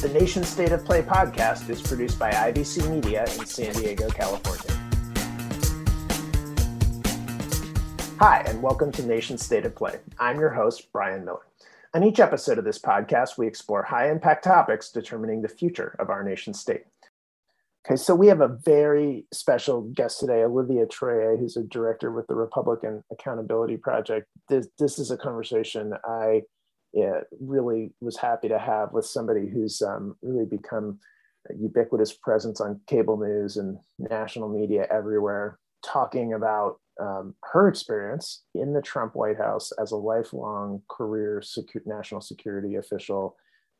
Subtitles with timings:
[0.00, 4.70] The Nation State of Play podcast is produced by IVC Media in San Diego, California.
[8.20, 9.98] Hi, and welcome to Nation State of Play.
[10.20, 11.48] I'm your host, Bryan Miller.
[11.94, 16.10] On each episode of this podcast, we explore high impact topics determining the future of
[16.10, 16.84] our nation state.
[17.84, 22.28] Okay, so we have a very special guest today, Olivia Troye, who's a director with
[22.28, 24.28] the Republican Accountability Project.
[24.48, 26.42] This, this is a conversation I
[26.92, 30.98] yeah, really was happy to have with somebody who's um, really become
[31.50, 38.42] a ubiquitous presence on cable news and national media everywhere, talking about um, her experience
[38.54, 43.36] in the Trump White House as a lifelong career secu- national security official,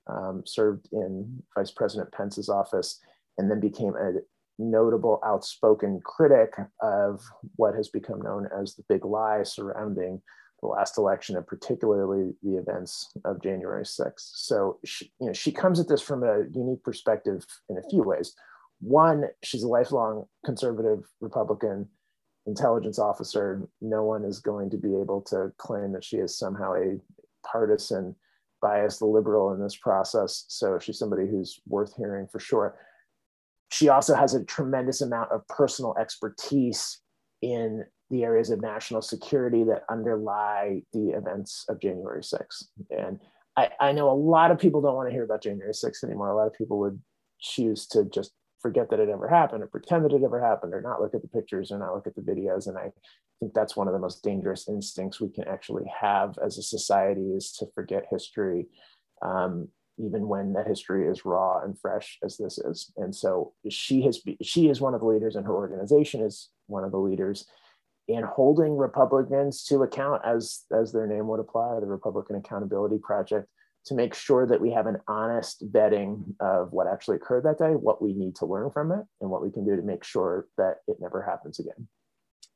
[0.06, 3.00] um, served in Vice President Pence's office,
[3.38, 4.12] and then became a
[4.58, 6.52] notable outspoken critic
[6.82, 7.22] of
[7.56, 10.20] what has become known as the big lie surrounding
[10.60, 14.12] the last election and particularly the events of January 6th.
[14.34, 18.02] So she, you know, she comes at this from a unique perspective in a few
[18.02, 18.34] ways.
[18.80, 21.88] One, she's a lifelong conservative Republican
[22.46, 23.68] intelligence officer.
[23.80, 26.98] No one is going to be able to claim that she is somehow a
[27.46, 28.16] partisan
[28.60, 30.44] biased liberal in this process.
[30.48, 32.76] So she's somebody who's worth hearing for sure.
[33.70, 37.00] She also has a tremendous amount of personal expertise
[37.42, 42.64] in the areas of national security that underlie the events of January 6th.
[42.90, 43.20] And
[43.56, 46.30] I, I know a lot of people don't want to hear about January 6th anymore.
[46.30, 47.00] A lot of people would
[47.40, 50.80] choose to just forget that it ever happened or pretend that it ever happened or
[50.80, 52.66] not look at the pictures or not look at the videos.
[52.66, 52.90] And I
[53.40, 57.32] think that's one of the most dangerous instincts we can actually have as a society
[57.32, 58.66] is to forget history,
[59.22, 62.90] um, even when that history is raw and fresh as this is.
[62.96, 66.84] And so she has, she is one of the leaders in her organization is one
[66.84, 67.46] of the leaders
[68.06, 73.46] in holding Republicans to account as, as their name would apply, the Republican Accountability Project,
[73.84, 77.72] to make sure that we have an honest vetting of what actually occurred that day,
[77.72, 80.46] what we need to learn from it, and what we can do to make sure
[80.56, 81.88] that it never happens again.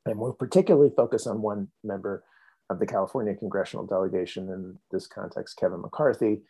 [0.06, 2.24] And we're particularly focused on one member
[2.70, 6.42] of the California congressional delegation in this context, Kevin McCarthy,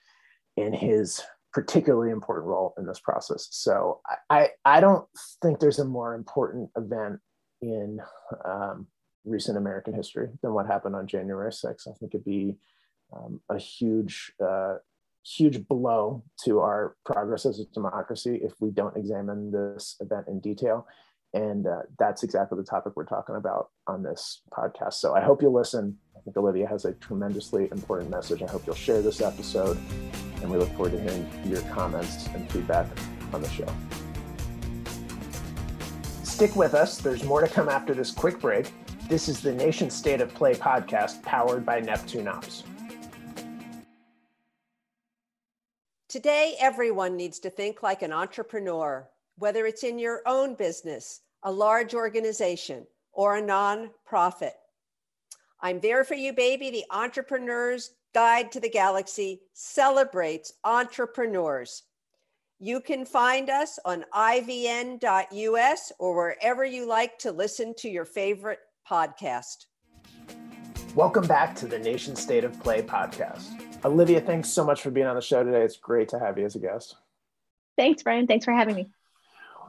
[0.56, 3.48] in his particularly important role in this process.
[3.50, 4.00] So
[4.30, 5.06] I, I don't
[5.42, 7.20] think there's a more important event
[7.62, 8.00] in
[8.44, 8.86] um,
[9.24, 11.88] recent American history than what happened on January 6th.
[11.88, 12.56] I think it'd be
[13.14, 14.76] um, a huge, uh,
[15.24, 20.40] huge blow to our progress as a democracy if we don't examine this event in
[20.40, 20.86] detail.
[21.34, 24.94] And uh, that's exactly the topic we're talking about on this podcast.
[24.94, 25.96] So I hope you'll listen.
[26.16, 28.42] I think Olivia has a tremendously important message.
[28.42, 29.78] I hope you'll share this episode.
[30.42, 32.86] And we look forward to hearing your comments and feedback
[33.32, 33.72] on the show.
[36.32, 36.96] Stick with us.
[36.96, 38.72] There's more to come after this quick break.
[39.06, 42.64] This is the Nation State of Play podcast powered by Neptune Ops.
[46.08, 49.06] Today, everyone needs to think like an entrepreneur,
[49.36, 54.52] whether it's in your own business, a large organization, or a nonprofit.
[55.60, 56.70] I'm there for you, baby.
[56.70, 61.82] The Entrepreneur's Guide to the Galaxy celebrates entrepreneurs.
[62.64, 68.60] You can find us on ivn.us or wherever you like to listen to your favorite
[68.88, 69.66] podcast.
[70.94, 73.48] Welcome back to the Nation State of Play podcast.
[73.84, 75.62] Olivia, thanks so much for being on the show today.
[75.62, 76.94] It's great to have you as a guest.
[77.76, 78.28] Thanks, Bryan.
[78.28, 78.86] Thanks for having me.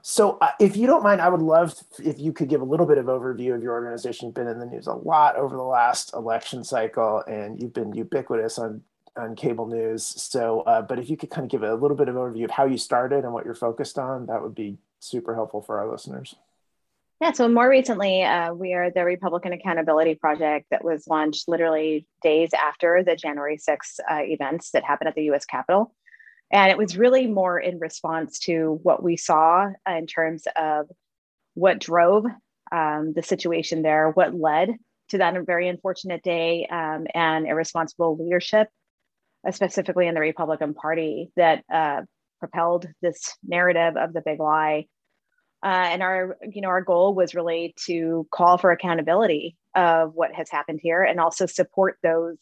[0.04, 2.86] So, uh, if you don't mind, I would love if you could give a little
[2.86, 4.28] bit of overview of your organization.
[4.28, 7.92] You've been in the news a lot over the last election cycle, and you've been
[7.92, 8.84] ubiquitous on
[9.18, 10.06] on cable news.
[10.06, 12.52] So, uh, but if you could kind of give a little bit of overview of
[12.52, 15.92] how you started and what you're focused on, that would be super helpful for our
[15.92, 16.36] listeners.
[17.22, 22.06] Yeah, so more recently, uh, we are the Republican Accountability Project that was launched literally
[22.22, 25.94] days after the January 6th uh, events that happened at the US Capitol.
[26.52, 30.90] And it was really more in response to what we saw in terms of
[31.54, 32.26] what drove
[32.72, 34.76] um, the situation there, what led
[35.10, 38.68] to that very unfortunate day, um, and irresponsible leadership
[39.52, 42.02] specifically in the Republican Party, that uh,
[42.40, 44.86] propelled this narrative of the big lie.
[45.64, 50.34] Uh, and our, you know, our goal was really to call for accountability of what
[50.34, 52.38] has happened here, and also support those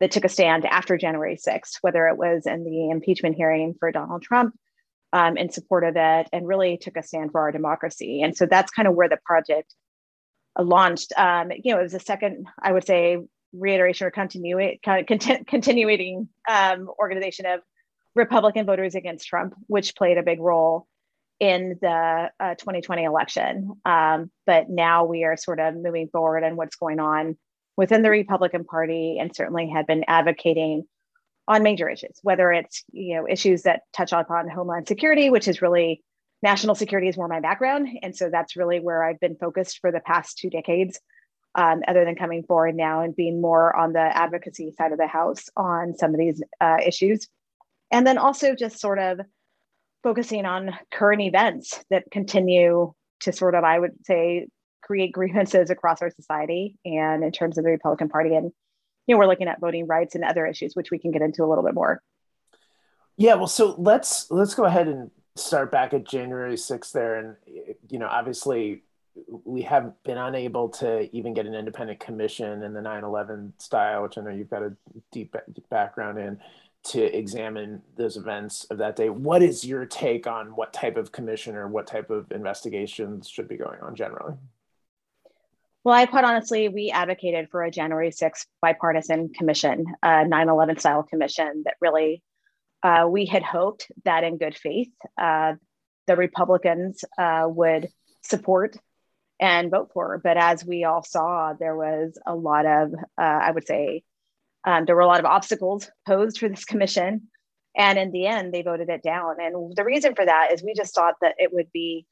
[0.00, 3.92] that took a stand after January 6th, whether it was in the impeachment hearing for
[3.92, 4.54] Donald Trump
[5.12, 8.22] um, in support of it, and really took a stand for our democracy.
[8.22, 9.72] And so that's kind of where the project
[10.58, 11.12] uh, launched.
[11.16, 13.18] Um, you know, it was a second, I would say,
[13.54, 14.78] reiteration or continuing
[15.46, 17.60] continuing um, organization of
[18.14, 20.86] Republican voters against Trump, which played a big role
[21.40, 23.72] in the uh, 2020 election.
[23.84, 27.36] Um, but now we are sort of moving forward and what's going on
[27.76, 30.84] within the Republican Party, and certainly had been advocating
[31.46, 35.60] on major issues, whether it's you know issues that touch upon homeland security, which is
[35.60, 36.02] really
[36.42, 39.90] national security is more my background, and so that's really where I've been focused for
[39.90, 41.00] the past two decades.
[41.56, 45.06] Um, other than coming forward now and being more on the advocacy side of the
[45.06, 47.28] house on some of these uh, issues,
[47.92, 49.20] and then also just sort of
[50.02, 54.48] focusing on current events that continue to sort of, I would say,
[54.82, 58.52] create grievances across our society and in terms of the Republican Party and
[59.06, 61.44] you know, we're looking at voting rights and other issues, which we can get into
[61.44, 62.02] a little bit more.
[63.16, 67.16] Yeah, well, so let's let's go ahead and start back at January 6th there.
[67.16, 67.36] And,
[67.88, 68.82] you know, obviously
[69.44, 74.18] we have been unable to even get an independent commission in the 9-11 style, which
[74.18, 74.74] I know you've got a
[75.12, 75.36] deep,
[75.70, 76.40] background in,
[76.84, 79.08] to examine those events of that day.
[79.08, 83.48] What is your take on what type of commission or what type of investigations should
[83.48, 84.34] be going on generally?
[85.84, 90.78] Well, I quite honestly, we advocated for a January 6th bipartisan commission, a 9 11
[90.78, 92.22] style commission that really,
[92.82, 95.54] uh, we had hoped that in good faith, uh,
[96.06, 97.88] the Republicans uh, would
[98.22, 98.76] support
[99.40, 100.20] and vote for.
[100.22, 104.04] But as we all saw, there was a lot of, uh, I would say,
[104.64, 107.28] um, there were a lot of obstacles posed for this commission.
[107.76, 109.36] And in the end, they voted it down.
[109.40, 112.06] And the reason for that is we just thought that it would be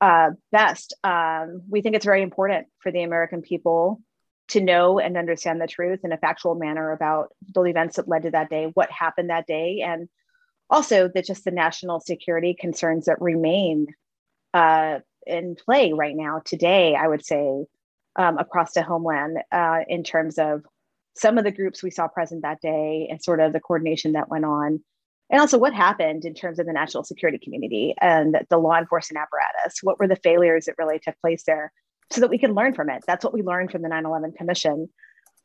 [0.00, 0.94] uh, best.
[1.04, 4.00] Um, we think it's very important for the American people
[4.48, 8.22] to know and understand the truth in a factual manner about the events that led
[8.22, 10.08] to that day, what happened that day, and
[10.68, 13.86] also that just the national security concerns that remain
[14.52, 17.64] uh, in play right now today, I would say,
[18.16, 20.62] um, across the homeland uh, in terms of
[21.16, 24.28] some of the groups we saw present that day and sort of the coordination that
[24.28, 24.80] went on
[25.30, 29.22] and also what happened in terms of the national security community and the law enforcement
[29.22, 29.80] apparatus.
[29.82, 31.72] What were the failures that really took place there
[32.12, 33.02] so that we can learn from it?
[33.06, 34.88] That's what we learned from the 9-11 commission.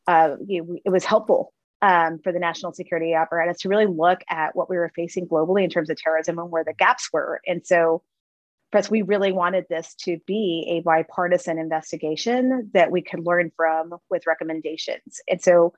[0.06, 4.68] Uh, it was helpful um, for the national security apparatus to really look at what
[4.68, 7.40] we were facing globally in terms of terrorism and where the gaps were.
[7.46, 8.02] And so
[8.74, 13.94] us we really wanted this to be a bipartisan investigation that we could learn from
[14.10, 15.72] with recommendations and so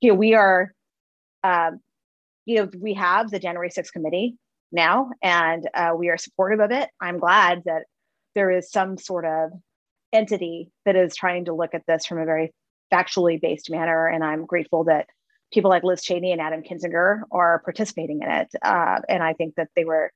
[0.00, 0.72] you know we are
[1.42, 1.80] um,
[2.46, 4.36] you know, we have the January 6th committee
[4.72, 6.90] now, and uh, we are supportive of it.
[7.00, 7.84] I'm glad that
[8.34, 9.50] there is some sort of
[10.12, 12.52] entity that is trying to look at this from a very
[12.92, 14.06] factually based manner.
[14.06, 15.08] And I'm grateful that
[15.52, 18.48] people like Liz Cheney and Adam Kinzinger are participating in it.
[18.62, 20.12] Uh, and I think that they were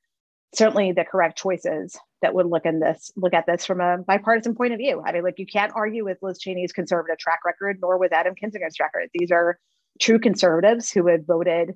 [0.55, 4.55] certainly the correct choices that would look in this look at this from a bipartisan
[4.55, 5.03] point of view.
[5.05, 8.35] I mean, like you can't argue with Liz Cheney's conservative track record, nor with Adam
[8.35, 9.09] Kinzinger's record.
[9.15, 9.59] These are
[10.00, 11.75] true conservatives who have voted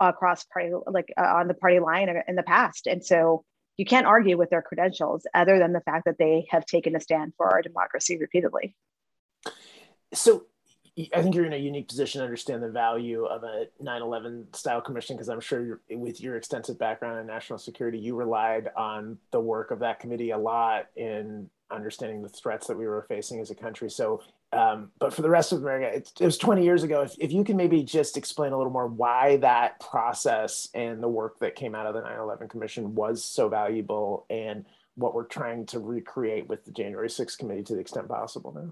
[0.00, 3.44] across party like uh, on the party line in the past and so
[3.76, 7.00] you can't argue with their credentials other than the fact that they have taken a
[7.00, 8.74] stand for our democracy repeatedly
[10.12, 10.44] so
[11.14, 14.80] I think you're in a unique position to understand the value of a 9/11 style
[14.80, 19.40] commission because I'm sure with your extensive background in national security, you relied on the
[19.40, 23.50] work of that committee a lot in understanding the threats that we were facing as
[23.50, 23.88] a country.
[23.88, 24.20] So
[24.52, 27.00] um, but for the rest of America, it, it was 20 years ago.
[27.00, 31.08] If, if you can maybe just explain a little more why that process and the
[31.08, 34.66] work that came out of the 9 11 Commission was so valuable and
[34.96, 38.70] what we're trying to recreate with the January 6th committee to the extent possible now.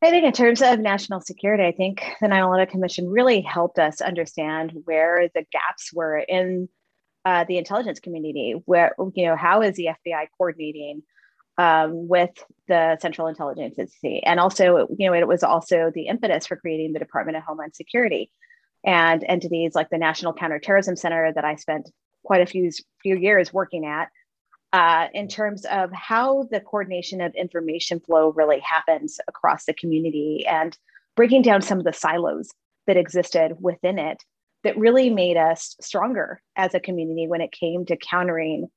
[0.00, 3.78] I think, in terms of national security, I think the 9 11 Commission really helped
[3.78, 6.68] us understand where the gaps were in
[7.24, 8.54] uh, the intelligence community.
[8.64, 11.02] Where, you know, how is the FBI coordinating?
[11.58, 12.30] um, with
[12.68, 14.22] the Central Intelligence Agency.
[14.22, 17.74] And also, you know, it was also the impetus for creating the Department of Homeland
[17.74, 18.30] Security
[18.86, 21.90] and entities like the National Counterterrorism Center that I spent
[22.24, 22.70] quite a few,
[23.02, 24.08] few years working at.
[24.74, 30.44] Uh, in terms of how the coordination of information flow really happens across the community
[30.46, 30.76] and
[31.16, 32.50] breaking down some of the silos
[32.86, 34.22] that existed within it
[34.64, 38.68] that really made us stronger as a community when it came to countering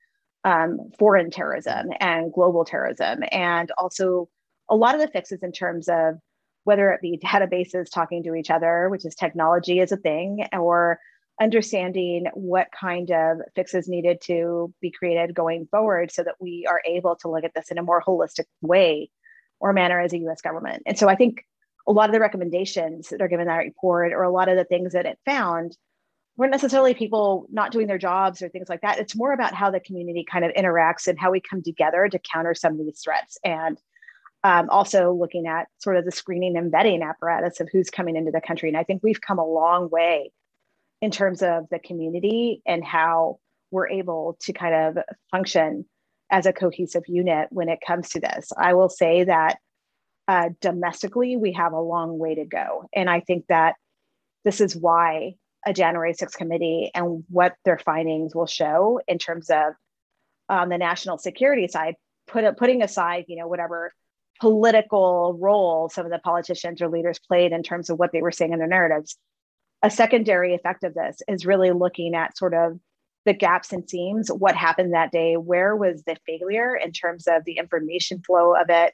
[0.44, 4.30] um, foreign terrorism and global terrorism, and also
[4.70, 6.16] a lot of the fixes in terms of
[6.64, 11.00] whether it be databases talking to each other, which is technology is a thing, or
[11.40, 16.82] understanding what kind of fixes needed to be created going forward so that we are
[16.86, 19.10] able to look at this in a more holistic way
[19.60, 20.84] or manner as a US government.
[20.86, 21.46] And so I think
[21.88, 24.66] a lot of the recommendations that are given that report or a lot of the
[24.66, 25.76] things that it found
[26.38, 29.00] weren't necessarily people not doing their jobs or things like that.
[29.00, 32.20] It's more about how the community kind of interacts and how we come together to
[32.20, 33.38] counter some of these threats.
[33.44, 33.80] And
[34.44, 38.32] um, also looking at sort of the screening and vetting apparatus of who's coming into
[38.32, 38.70] the country.
[38.70, 40.32] And I think we've come a long way
[41.02, 43.40] in terms of the community and how
[43.72, 45.86] we're able to kind of function
[46.30, 48.52] as a cohesive unit when it comes to this.
[48.58, 49.58] I will say that
[50.28, 52.88] uh, domestically, we have a long way to go.
[52.94, 53.76] And I think that
[54.46, 55.34] this is why
[55.66, 59.74] a January 6th committee and what their findings will show in terms of
[60.50, 61.96] um, the national security side,
[62.28, 63.92] put, putting aside, you know, whatever
[64.40, 68.32] political role some of the politicians or leaders played in terms of what they were
[68.32, 69.18] saying in their narratives.
[69.84, 72.80] A secondary effect of this is really looking at sort of
[73.26, 77.44] the gaps and seams, what happened that day, where was the failure in terms of
[77.46, 78.94] the information flow of it,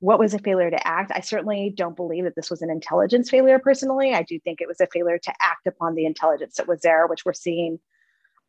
[0.00, 1.12] what was a failure to act?
[1.14, 4.12] I certainly don't believe that this was an intelligence failure personally.
[4.12, 7.06] I do think it was a failure to act upon the intelligence that was there,
[7.06, 7.78] which we're seeing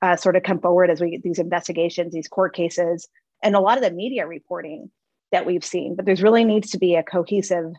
[0.02, 3.08] uh, sort of come forward as we get these investigations, these court cases,
[3.42, 4.92] and a lot of the media reporting
[5.32, 5.96] that we've seen.
[5.96, 7.72] But there's really needs to be a cohesive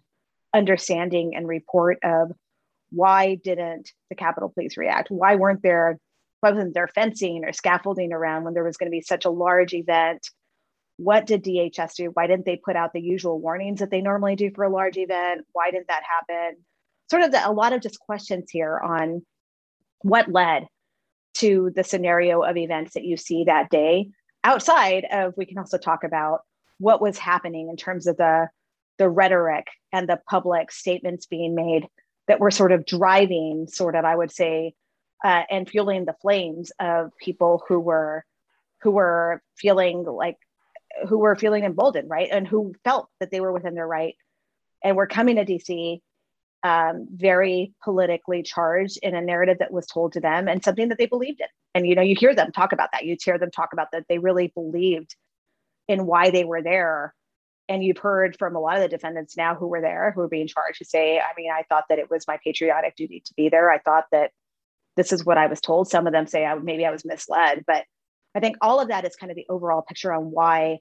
[0.55, 2.33] understanding and report of
[2.90, 5.11] why didn't the Capitol Police react?
[5.11, 5.99] Why weren't there,
[6.40, 9.31] why wasn't there fencing or scaffolding around when there was going to be such a
[9.31, 10.28] large event?
[10.99, 12.11] What did DHS do?
[12.14, 14.97] Why didn't they put out the usual warnings that they normally do for a large
[14.97, 15.47] event?
[15.52, 16.59] Why didn't that happen?
[17.11, 19.25] Sort of the, a lot of just questions here on
[20.00, 20.66] what led
[21.35, 24.09] to the scenario of events that you see that day
[24.43, 26.40] outside of we can also talk about
[26.78, 28.49] what was happening in terms of the
[28.99, 31.87] the rhetoric and the public statements being made
[32.28, 34.75] that were sort of driving sort of i would say
[35.25, 38.25] uh, and fueling the flames of people who were
[38.83, 40.37] who were feeling like
[41.09, 44.14] who were feeling emboldened right and who felt that they were within their right
[44.85, 46.00] and were coming to dc
[46.66, 50.99] um, very politically charged in a narrative that was told to them and something that
[50.99, 51.47] they believed in.
[51.75, 53.04] And you know, you hear them talk about that.
[53.04, 55.14] You hear them talk about that they really believed
[55.87, 57.14] in why they were there.
[57.69, 60.29] And you've heard from a lot of the defendants now who were there, who were
[60.29, 63.35] being charged, to say, I mean, I thought that it was my patriotic duty to
[63.35, 63.71] be there.
[63.71, 64.31] I thought that
[64.97, 65.89] this is what I was told.
[65.89, 67.85] Some of them say I, maybe I was misled, but
[68.35, 70.79] I think all of that is kind of the overall picture on why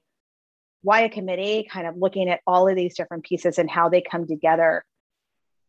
[0.82, 4.00] why a committee kind of looking at all of these different pieces and how they
[4.02, 4.84] come together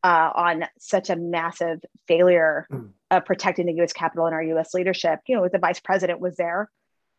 [0.04, 2.90] uh, on such a massive failure mm.
[3.10, 3.94] of protecting the U.S.
[3.94, 4.74] Capitol and our U.S.
[4.74, 5.20] leadership.
[5.28, 6.70] You know, the vice president was there.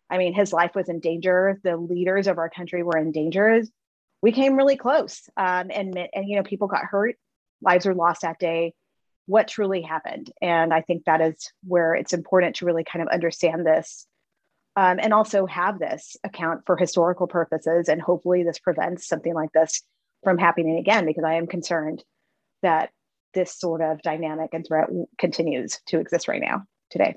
[0.09, 1.59] I mean, his life was in danger.
[1.65, 3.63] The leaders of our country were in danger.
[4.23, 7.17] We came really close, um, and and you know, people got hurt.
[7.63, 8.75] Lives were lost that day.
[9.27, 10.31] What truly happened?
[10.41, 14.07] And I think that is where it's important to really kind of understand this,
[14.77, 17.89] um, and also have this account for historical purposes.
[17.89, 19.83] And hopefully, this prevents something like this
[20.25, 21.07] from happening again.
[21.07, 22.03] Because I am concerned
[22.63, 22.91] that
[23.35, 27.17] this sort of dynamic and threat continues to exist right now today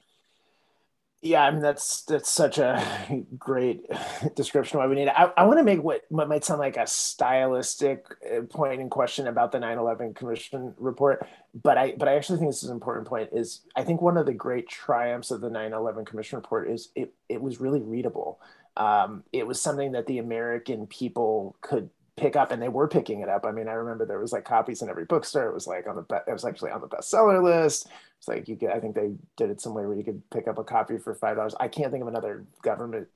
[1.21, 3.85] yeah i mean that's that's such a great
[4.35, 5.07] description of why we need.
[5.07, 5.13] It.
[5.15, 8.89] i, I want to make what, what might sound like a stylistic uh, point in
[8.89, 11.27] question about the 9-11 commission report
[11.63, 14.17] but i but i actually think this is an important point is i think one
[14.17, 18.39] of the great triumphs of the 9-11 commission report is it, it was really readable.
[18.77, 23.21] Um, it was something that the american people could pick up and they were picking
[23.21, 23.45] it up.
[23.45, 25.49] I mean i remember there was like copies in every bookstore.
[25.49, 27.89] It was like on the it was actually on the bestseller list
[28.21, 30.47] it's like you could i think they did it some way where you could pick
[30.47, 33.07] up a copy for five dollars i can't think of another government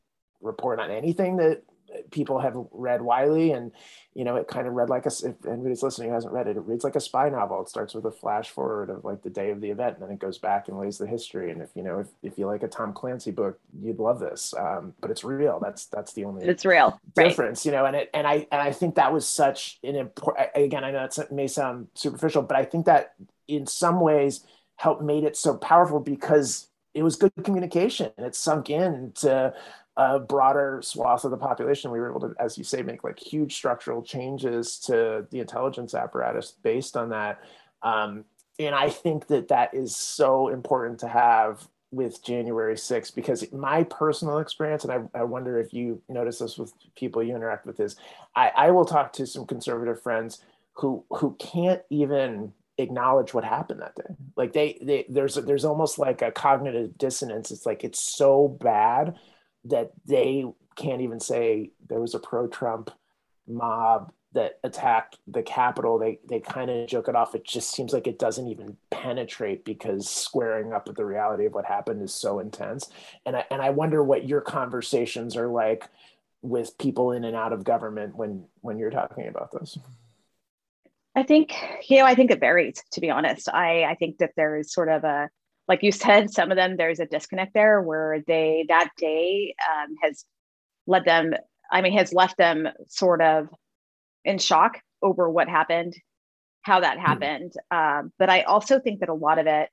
[0.41, 1.63] report on anything that
[2.11, 3.71] people have read Wiley, and
[4.13, 5.09] you know it kind of read like a.
[5.09, 7.61] If anybody's listening who hasn't read it, it reads like a spy novel.
[7.61, 10.11] It starts with a flash forward of like the day of the event, and then
[10.11, 11.51] it goes back and lays the history.
[11.51, 14.53] And if you know if, if you like a Tom Clancy book, you'd love this.
[14.57, 15.59] Um, but it's real.
[15.61, 16.45] That's that's the only.
[16.45, 17.71] It's real difference, right.
[17.71, 17.85] you know.
[17.85, 20.49] And it and I and I think that was such an important.
[20.55, 23.13] Again, I know that may sound superficial, but I think that
[23.47, 24.43] in some ways
[24.77, 29.53] helped made it so powerful because it was good communication and it sunk in to
[29.97, 33.17] a broader swath of the population, we were able to, as you say, make like
[33.17, 37.39] huge structural changes to the intelligence apparatus based on that.
[37.81, 38.25] Um,
[38.59, 43.83] and I think that that is so important to have with January 6th because my
[43.83, 47.79] personal experience, and I, I wonder if you notice this with people you interact with,
[47.79, 47.95] is
[48.35, 53.81] I, I will talk to some conservative friends who who can't even acknowledge what happened
[53.81, 54.15] that day.
[54.35, 57.51] Like they, they there's there's almost like a cognitive dissonance.
[57.51, 59.15] It's like it's so bad
[59.65, 62.91] that they can't even say there was a pro-Trump
[63.47, 65.97] mob that attacked the Capitol.
[65.97, 67.33] They they kind of joke it off.
[67.33, 71.53] It just seems like it doesn't even penetrate because squaring up with the reality of
[71.53, 72.89] what happened is so intense.
[73.25, 75.89] And I and I wonder what your conversations are like
[76.41, 79.79] with people in and out of government when when you're talking about this.
[81.15, 81.55] I think
[81.87, 82.83] you know I think it varies.
[82.91, 85.29] To be honest, I I think that there is sort of a
[85.67, 89.95] like you said, some of them there's a disconnect there where they that day um,
[90.01, 90.25] has
[90.87, 91.33] led them.
[91.71, 93.47] I mean, has left them sort of
[94.23, 95.95] in shock over what happened,
[96.61, 97.05] how that hmm.
[97.05, 97.53] happened.
[97.71, 97.99] Mm.
[97.99, 99.69] Um, but I also think that a lot of it,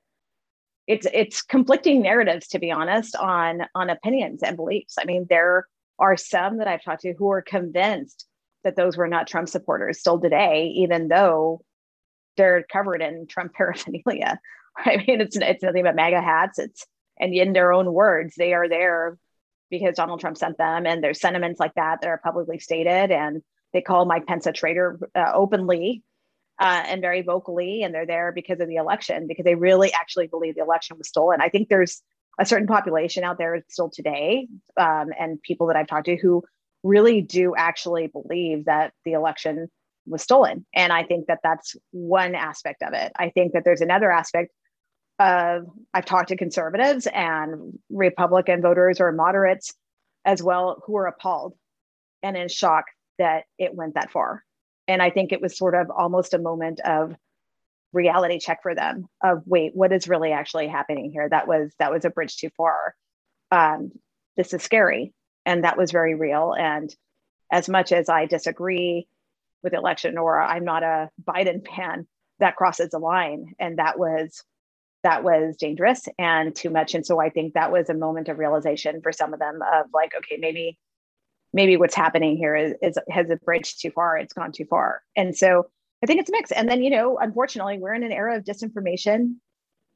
[0.87, 4.95] it's it's conflicting narratives to be honest on on opinions and beliefs.
[4.99, 5.67] I mean, there
[5.99, 8.25] are some that I've talked to who are convinced
[8.63, 11.61] that those were not Trump supporters still today, even though
[12.37, 14.39] they're covered in Trump paraphernalia.
[14.77, 16.59] I mean, it's it's nothing but MAGA hats.
[16.59, 16.85] It's
[17.19, 19.17] and in their own words, they are there
[19.69, 23.41] because Donald Trump sent them, and there's sentiments like that that are publicly stated, and
[23.71, 26.03] they call Mike Pence a traitor uh, openly
[26.59, 30.27] uh, and very vocally, and they're there because of the election because they really actually
[30.27, 31.41] believe the election was stolen.
[31.41, 32.01] I think there's
[32.39, 36.43] a certain population out there still today, um, and people that I've talked to who
[36.83, 39.69] really do actually believe that the election
[40.05, 40.65] was stolen.
[40.75, 43.11] And I think that that's one aspect of it.
[43.17, 44.51] I think that there's another aspect
[45.19, 49.73] of I've talked to conservatives and Republican voters or moderates
[50.25, 51.53] as well who are appalled
[52.21, 52.85] and in shock
[53.19, 54.43] that it went that far.
[54.87, 57.15] And I think it was sort of almost a moment of
[57.93, 61.29] reality check for them of wait, what is really actually happening here?
[61.29, 62.95] That was that was a bridge too far.
[63.51, 63.91] Um,
[64.35, 65.13] this is scary,
[65.45, 66.53] and that was very real.
[66.57, 66.93] And
[67.51, 69.07] as much as I disagree
[69.61, 72.07] with the election, or I'm not a Biden fan,
[72.39, 74.43] that crosses a line, and that was
[75.03, 76.95] that was dangerous and too much.
[76.95, 79.87] And so I think that was a moment of realization for some of them of
[79.93, 80.79] like, okay, maybe,
[81.51, 84.17] maybe what's happening here is, is has a bridge too far.
[84.17, 85.03] It's gone too far.
[85.15, 85.67] And so
[86.01, 86.53] I think it's mixed.
[86.53, 89.35] And then, you know, unfortunately, we're in an era of disinformation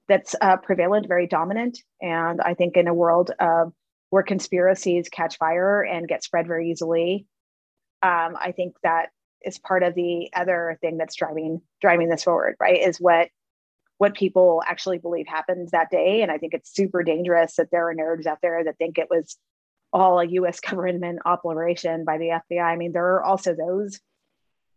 [0.10, 1.80] that's uh, prevalent, very dominant.
[2.02, 3.72] And I think in a world of
[4.10, 7.26] where conspiracies catch fire and get spread very easily,
[8.02, 9.10] um, I think that
[9.44, 12.56] is part of the other thing that's driving driving this forward.
[12.60, 12.82] Right?
[12.82, 13.30] Is what
[13.98, 16.22] what people actually believe happened that day.
[16.22, 19.10] And I think it's super dangerous that there are nerds out there that think it
[19.10, 19.38] was
[19.92, 22.62] all a US government operation by the FBI.
[22.62, 24.00] I mean, there are also those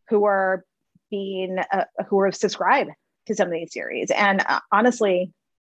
[0.08, 0.64] who are
[1.10, 2.90] being, uh, who are subscribed
[3.26, 4.10] to some of these series.
[4.10, 5.32] And uh, honestly,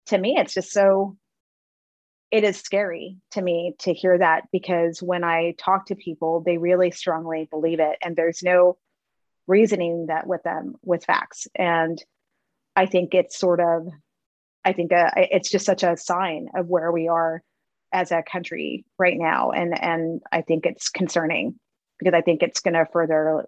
[0.07, 1.15] to me, it's just so,
[2.35, 6.57] it is scary to me to hear that because when I talk to people, they
[6.57, 7.97] really strongly believe it.
[8.03, 8.77] And there's no
[9.47, 11.47] reasoning that with them with facts.
[11.55, 11.97] And
[12.75, 13.87] I think it's sort of,
[14.65, 17.41] I think uh, it's just such a sign of where we are
[17.93, 21.57] as a country right now, and and I think it's concerning
[21.97, 23.45] because I think it's going to further,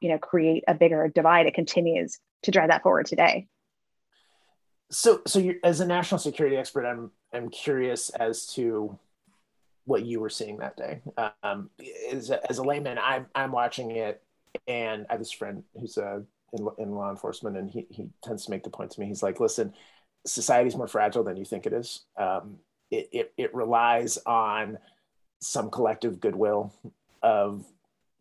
[0.00, 1.46] you know, create a bigger divide.
[1.46, 3.48] It continues to drive that forward today.
[4.92, 8.98] So, so you as a national security expert, I'm I'm curious as to
[9.84, 11.00] what you were seeing that day.
[11.42, 11.70] Um,
[12.12, 14.22] as, a, as a layman, I'm I'm watching it,
[14.68, 18.44] and I have this friend who's a in, in law enforcement, and he, he tends
[18.44, 19.06] to make the point to me.
[19.06, 19.72] He's like, listen,
[20.26, 22.02] society's more fragile than you think it is.
[22.16, 22.58] Um,
[22.90, 24.78] it, it, it relies on
[25.40, 26.72] some collective goodwill
[27.22, 27.64] of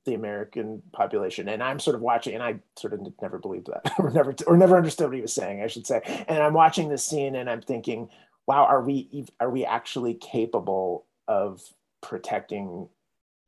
[0.05, 1.49] the American population.
[1.49, 4.57] And I'm sort of watching, and I sort of never believed that, or never, or
[4.57, 6.01] never understood what he was saying, I should say.
[6.27, 8.09] And I'm watching this scene, and I'm thinking,
[8.47, 11.61] wow, are we are we actually capable of
[12.01, 12.89] protecting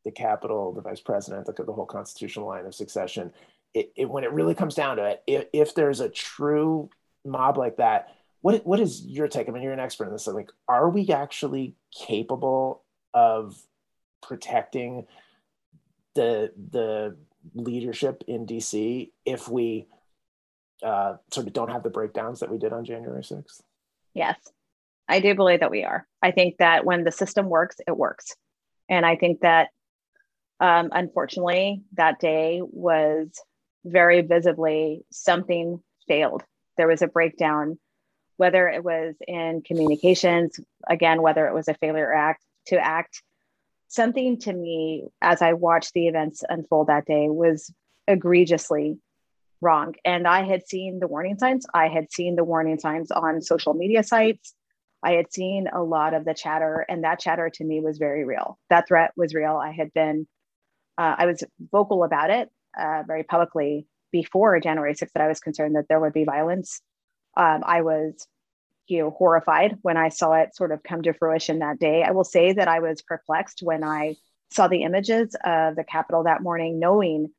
[0.06, 3.32] the capital, the vice president, the, the whole constitutional line of succession?
[3.74, 6.90] it, it, when it really comes down to it, if, if there's a true
[7.26, 9.48] mob like that, what what is your take?
[9.48, 10.28] I mean, you're an expert in this.
[10.28, 13.58] Like, are we actually capable of
[14.22, 15.08] protecting
[16.16, 17.18] the the
[17.54, 19.88] leadership in DC if we
[20.84, 23.62] uh, sort of don't have the breakdowns that we did on January 6th?
[24.14, 24.38] Yes,
[25.08, 26.08] I do believe that we are.
[26.22, 28.36] I think that when the system works, it works.
[28.90, 29.70] And I think that
[30.60, 33.30] um, unfortunately, that day was
[33.84, 36.44] very visibly something failed.
[36.78, 37.80] There was a breakdown,
[38.38, 43.22] whether it was in communications, again, whether it was a failure act to act.
[43.94, 47.72] Something to me, as I watched the events unfold that day, was
[48.08, 48.98] egregiously
[49.62, 49.94] wrong.
[50.04, 51.68] And I had seen the warning signs.
[51.76, 54.56] I had seen the warning signs on social media sites.
[55.04, 58.26] I had seen a lot of the chatter, and that chatter to me was very
[58.26, 58.58] real.
[58.72, 59.58] That threat was real.
[59.58, 60.28] I had been,
[60.98, 65.40] uh, I was vocal about it uh, very publicly before January 6th that I was
[65.40, 66.82] concerned that there would be violence.
[67.38, 68.28] Um, I was,
[68.88, 72.04] you know, horrified when I saw it sort of come to fruition that day.
[72.04, 74.16] I will say that I was perplexed when I
[74.52, 77.30] saw the images of the Capitol that morning, knowing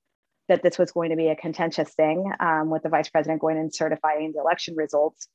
[0.48, 3.58] that this was going to be a contentious thing um, with the vice president going
[3.58, 5.28] and certifying the election results.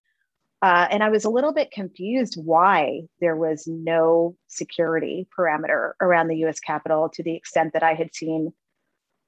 [0.62, 6.28] Uh, and I was a little bit confused why there was no security parameter around
[6.28, 8.54] the US Capitol to the extent that I had seen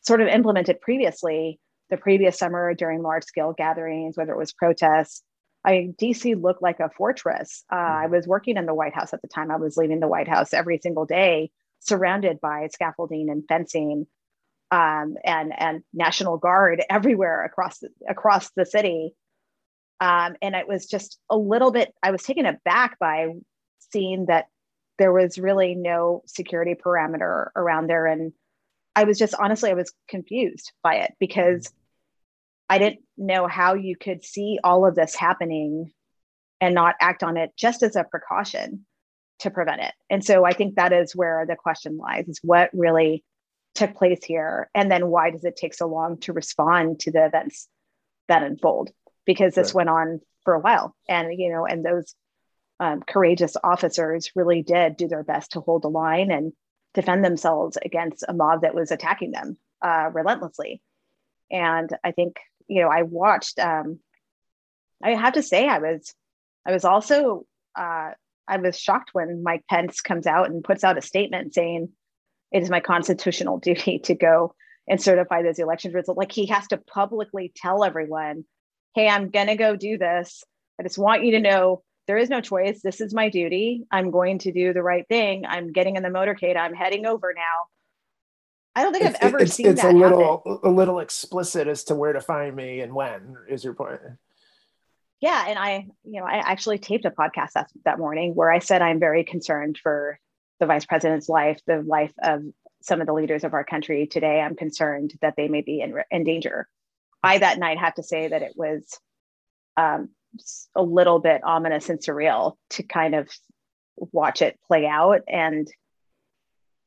[0.01, 5.23] sort of implemented previously the previous summer during large scale gatherings, whether it was protests.
[5.63, 7.63] I mean, DC looked like a fortress.
[7.71, 8.13] Uh, I mm-hmm.
[8.13, 9.51] was working in the White House at the time.
[9.51, 14.07] I was leaving the White House every single day, surrounded by scaffolding and fencing,
[14.71, 19.13] um, and and National Guard everywhere across the, across the city.
[19.99, 21.93] Um, and it was just a little bit.
[22.01, 23.27] I was taken aback by
[23.91, 24.47] seeing that
[24.97, 28.33] there was really no security parameter around there, and
[28.95, 31.71] I was just honestly, I was confused by it because
[32.71, 35.91] I didn't know how you could see all of this happening
[36.61, 38.85] and not act on it just as a precaution
[39.39, 39.93] to prevent it.
[40.09, 43.25] And so I think that is where the question lies is what really
[43.75, 47.25] took place here and then why does it take so long to respond to the
[47.25, 47.67] events
[48.29, 48.91] that unfold
[49.25, 49.75] because this right.
[49.75, 52.13] went on for a while and you know and those
[52.79, 56.51] um, courageous officers really did do their best to hold the line and
[56.93, 60.81] defend themselves against a mob that was attacking them uh, relentlessly
[61.49, 62.35] and i think
[62.71, 63.99] you know i watched um,
[65.03, 66.13] i have to say i was
[66.65, 67.45] i was also
[67.77, 68.11] uh,
[68.47, 71.89] i was shocked when mike pence comes out and puts out a statement saying
[72.51, 74.55] it is my constitutional duty to go
[74.87, 76.17] and certify those election results.
[76.17, 78.45] Like he has to publicly tell everyone,
[78.95, 80.43] hey, I'm to go do this.
[80.79, 82.81] I just want you to know there is no choice.
[82.81, 83.83] This is my duty.
[83.91, 85.45] I'm going to do the right thing.
[85.47, 86.57] I'm getting in the motorcade.
[86.57, 87.41] I'm heading over now.
[88.75, 90.59] I don't think it's, I've ever it's, seen it's that a little happen.
[90.63, 93.99] a little explicit as to where to find me and when is your point.
[95.19, 98.59] Yeah, and I, you know, I actually taped a podcast that, that morning where I
[98.59, 100.19] said I'm very concerned for
[100.59, 102.43] the vice president's life, the life of
[102.81, 105.95] some of the leaders of our country today, I'm concerned that they may be in,
[106.09, 106.67] in danger.
[107.23, 108.99] I that night have to say that it was
[109.77, 110.09] um,
[110.75, 113.29] a little bit ominous and surreal to kind of
[113.97, 115.67] watch it play out and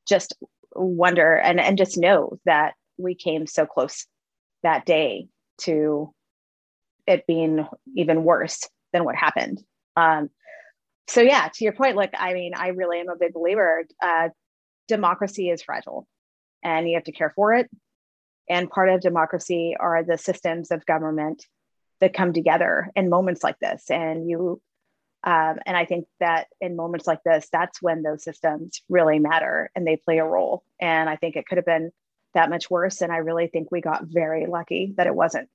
[0.08, 0.34] just
[0.74, 4.06] wonder and, and just know that we came so close
[4.62, 6.12] that day to
[7.06, 9.62] it being even worse than what happened.
[9.96, 10.30] Um,
[11.08, 14.28] so yeah to your point like i mean i really am a big believer uh,
[14.88, 16.06] democracy is fragile
[16.62, 17.70] and you have to care for it
[18.48, 21.46] and part of democracy are the systems of government
[22.00, 24.60] that come together in moments like this and you
[25.24, 29.70] um, and i think that in moments like this that's when those systems really matter
[29.74, 30.64] and they play a role.
[30.80, 31.90] And i think it could have been
[32.34, 33.00] that much worse.
[33.00, 35.48] And i really think we got very lucky that it wasn't.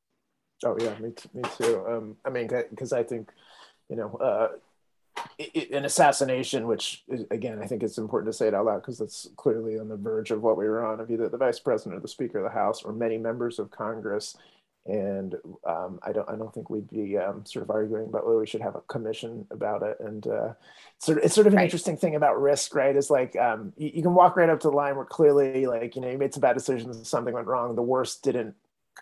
[0.66, 0.98] Oh yeah.
[1.00, 1.86] Me, t- me too.
[1.88, 3.32] Um, i mean because i think
[3.90, 4.50] you know uh,
[5.74, 9.02] an assassination, which is, again, I think it's important to say it out loud because
[9.02, 11.96] it's clearly on the verge of what we were on of either the vice president
[11.96, 14.38] or the speaker of the house or many members of Congress.
[14.86, 15.36] And
[15.68, 18.48] um, I don't, I don't think we'd be um, sort of arguing about whether we
[18.48, 19.98] should have a commission about it.
[20.00, 20.54] And uh,
[20.98, 21.66] sort of, it's sort of an right.
[21.66, 22.96] interesting thing about risk, right?
[22.96, 25.96] Is like um, you, you, can walk right up to the line where clearly, like
[25.96, 28.56] you know, you made some bad decisions, something went wrong, the worst didn't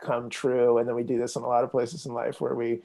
[0.03, 2.55] come true, and then we do this in a lot of places in life where
[2.55, 2.81] we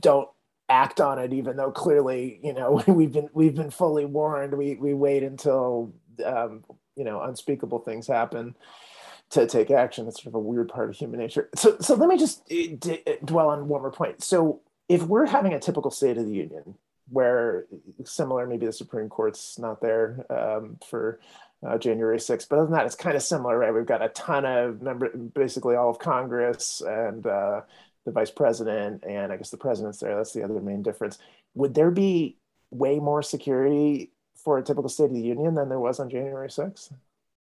[0.00, 0.28] don't
[0.68, 4.76] act on it even though clearly you know we've been we've been fully warned we
[4.76, 5.92] we wait until
[6.24, 6.64] um,
[6.96, 8.54] you know unspeakable things happen
[9.32, 12.08] to take action that's sort of a weird part of human nature so so let
[12.08, 15.60] me just eh, d- eh, dwell on one more point so if we're having a
[15.60, 16.74] typical state of the union
[17.10, 17.66] where
[18.04, 21.18] similar maybe the supreme court's not there um, for
[21.66, 22.48] uh, January 6th.
[22.48, 23.72] But other than that, it's kind of similar, right?
[23.72, 27.62] We've got a ton of member, basically all of Congress and uh,
[28.04, 30.16] the vice president and I guess the president's there.
[30.16, 31.18] That's the other main difference.
[31.54, 32.36] Would there be
[32.70, 36.48] way more security for a typical State of the Union than there was on January
[36.48, 36.92] 6th?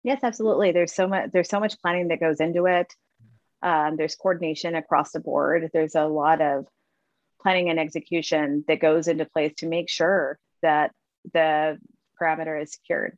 [0.03, 0.73] Yes, absolutely.
[0.73, 1.31] There's so much.
[1.33, 2.93] There's so much planning that goes into it.
[3.63, 5.71] Um, there's coordination across the board.
[5.73, 6.67] There's a lot of
[7.41, 10.93] planning and execution that goes into place to make sure that
[11.33, 11.79] the
[12.21, 13.17] parameter is secured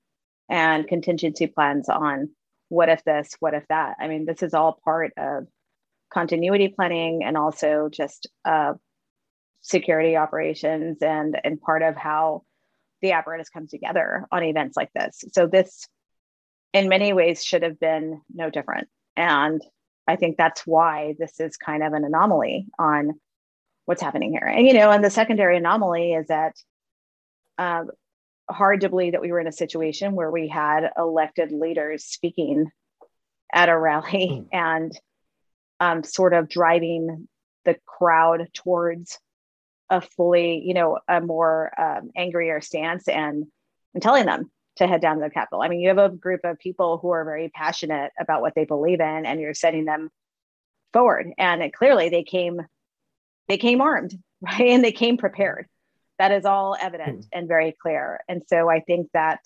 [0.49, 2.31] and contingency plans on
[2.68, 3.97] what if this, what if that.
[4.01, 5.47] I mean, this is all part of
[6.12, 8.75] continuity planning and also just uh,
[9.62, 12.42] security operations and and part of how
[13.01, 15.25] the apparatus comes together on events like this.
[15.33, 15.87] So this,
[16.74, 18.88] in many ways, should have been no different.
[19.16, 19.62] And
[20.06, 23.12] I think that's why this is kind of an anomaly on
[23.87, 24.46] what's happening here.
[24.46, 26.56] And you know, and the secondary anomaly is that
[27.56, 27.84] uh,
[28.50, 32.70] hard to believe that we were in a situation where we had elected leaders speaking
[33.52, 34.48] at a rally mm.
[34.52, 34.92] and
[35.80, 37.28] um, sort of driving
[37.64, 39.18] the crowd towards
[39.90, 43.46] a fully, you know, a more um, angrier stance and,
[43.92, 45.62] and telling them to head down to the Capitol.
[45.62, 48.64] I mean, you have a group of people who are very passionate about what they
[48.64, 50.10] believe in, and you're setting them
[50.92, 51.32] forward.
[51.38, 52.60] And it, clearly, they came,
[53.48, 55.66] they came armed, right, and they came prepared.
[56.18, 57.28] That is all evident mm.
[57.32, 58.20] and very clear.
[58.28, 59.40] And so I think that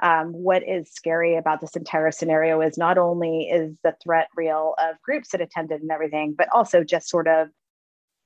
[0.00, 4.74] um, what is scary about this entire scenario is not only is the threat real
[4.78, 7.48] of groups that attended and everything, but also just sort of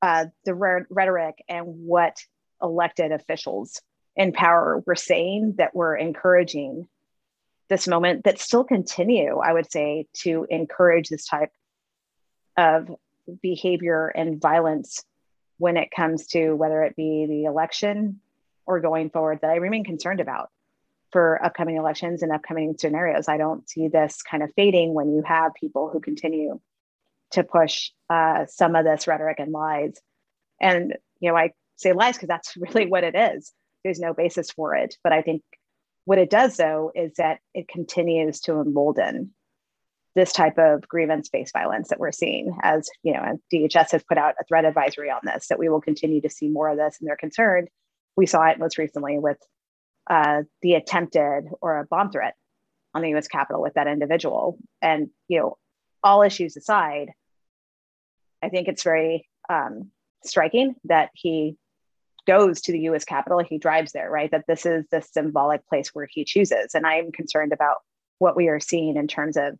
[0.02, 2.16] uh, the rhetoric and what
[2.62, 3.80] elected officials
[4.16, 6.88] in power we're saying that we're encouraging
[7.68, 11.50] this moment that still continue, I would say, to encourage this type
[12.56, 12.90] of
[13.40, 15.02] behavior and violence
[15.56, 18.20] when it comes to whether it be the election
[18.66, 20.50] or going forward that I remain concerned about
[21.12, 23.28] for upcoming elections and upcoming scenarios.
[23.28, 26.60] I don't see this kind of fading when you have people who continue
[27.30, 29.98] to push uh, some of this rhetoric and lies.
[30.60, 33.52] And you know, I say lies because that's really what it is.
[33.84, 34.96] There's no basis for it.
[35.02, 35.42] But I think
[36.04, 39.32] what it does, though, is that it continues to embolden
[40.14, 42.58] this type of grievance-based violence that we're seeing.
[42.62, 45.80] As you know, DHS has put out a threat advisory on this that we will
[45.80, 47.68] continue to see more of this, and they're concerned.
[48.16, 49.38] We saw it most recently with
[50.08, 52.34] uh, the attempted or a bomb threat
[52.94, 53.28] on the U.S.
[53.28, 54.58] Capitol with that individual.
[54.82, 55.58] And you know,
[56.02, 57.12] all issues aside,
[58.42, 59.90] I think it's very um,
[60.24, 61.56] striking that he
[62.26, 64.30] goes to the US Capitol, he drives there, right?
[64.30, 66.74] That this is the symbolic place where he chooses.
[66.74, 67.76] And I am concerned about
[68.18, 69.58] what we are seeing in terms of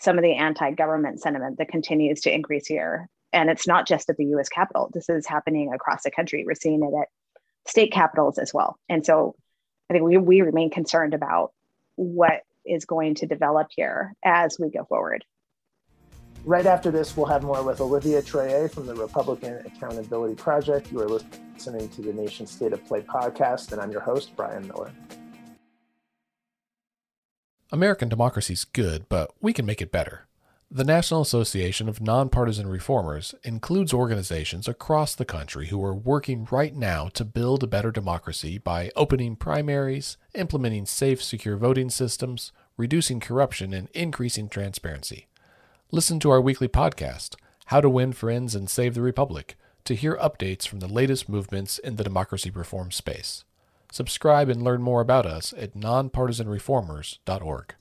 [0.00, 3.08] some of the anti government sentiment that continues to increase here.
[3.32, 6.44] And it's not just at the US Capitol, this is happening across the country.
[6.46, 7.08] We're seeing it at
[7.68, 8.78] state capitals as well.
[8.88, 9.34] And so
[9.90, 11.52] I think we, we remain concerned about
[11.96, 15.24] what is going to develop here as we go forward.
[16.46, 20.92] Right after this, we'll have more with Olivia Troye from the Republican Accountability Project.
[20.92, 24.68] You are listening to the Nation State of Play podcast, and I'm your host, Bryan
[24.68, 24.92] Miller.
[27.72, 30.26] American democracy is good, but we can make it better.
[30.70, 36.76] The National Association of Nonpartisan Reformers includes organizations across the country who are working right
[36.76, 43.18] now to build a better democracy by opening primaries, implementing safe, secure voting systems, reducing
[43.18, 45.26] corruption, and increasing transparency.
[45.94, 50.16] Listen to our weekly podcast, How to Win Friends and Save the Republic, to hear
[50.16, 53.44] updates from the latest movements in the democracy reform space.
[53.92, 57.74] Subscribe and learn more about us at nonpartisanreformers.org.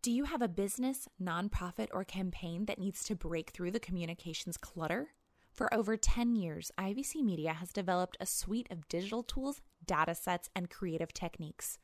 [0.00, 4.56] Do you have a business, nonprofit, or campaign that needs to break through the communications
[4.56, 5.08] clutter?
[5.52, 10.48] For over 10 years, IVC Media has developed a suite of digital tools, data sets,
[10.56, 11.76] and creative techniques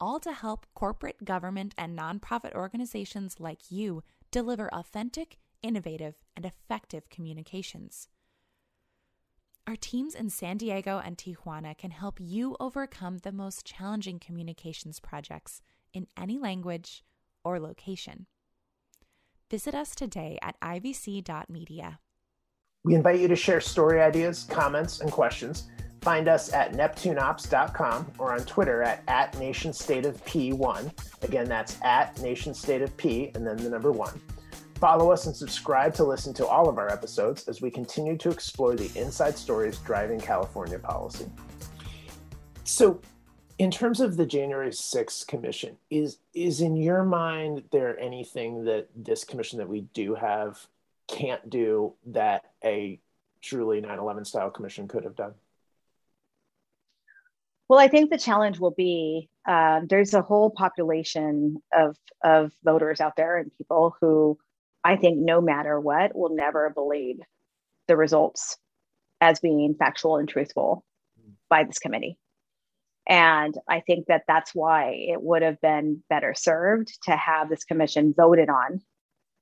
[0.00, 7.10] all to help corporate, government, and nonprofit organizations like you deliver authentic, innovative, and effective
[7.10, 8.08] communications.
[9.66, 14.98] Our teams in San Diego and Tijuana can help you overcome the most challenging communications
[14.98, 17.04] projects in any language
[17.44, 18.26] or location.
[19.50, 21.98] Visit us today at ivc.media.
[22.84, 25.68] We invite you to share story ideas, comments, and questions
[26.00, 31.22] Find us at neptuneops.com or on Twitter at, at nationstateofp1.
[31.22, 34.18] Again, that's at nationstateofp and then the number one.
[34.76, 38.30] Follow us and subscribe to listen to all of our episodes as we continue to
[38.30, 41.26] explore the inside stories driving California policy.
[42.64, 42.98] So,
[43.58, 48.88] in terms of the January 6th commission, is is in your mind there anything that
[48.96, 50.66] this commission that we do have
[51.08, 52.98] can't do that a
[53.42, 55.34] truly 9/11 style commission could have done?
[57.70, 63.00] Well, I think the challenge will be um, there's a whole population of, of voters
[63.00, 64.36] out there and people who
[64.82, 67.18] I think no matter what will never believe
[67.86, 68.56] the results
[69.20, 70.84] as being factual and truthful
[71.48, 72.18] by this committee.
[73.08, 77.62] And I think that that's why it would have been better served to have this
[77.62, 78.80] commission voted on,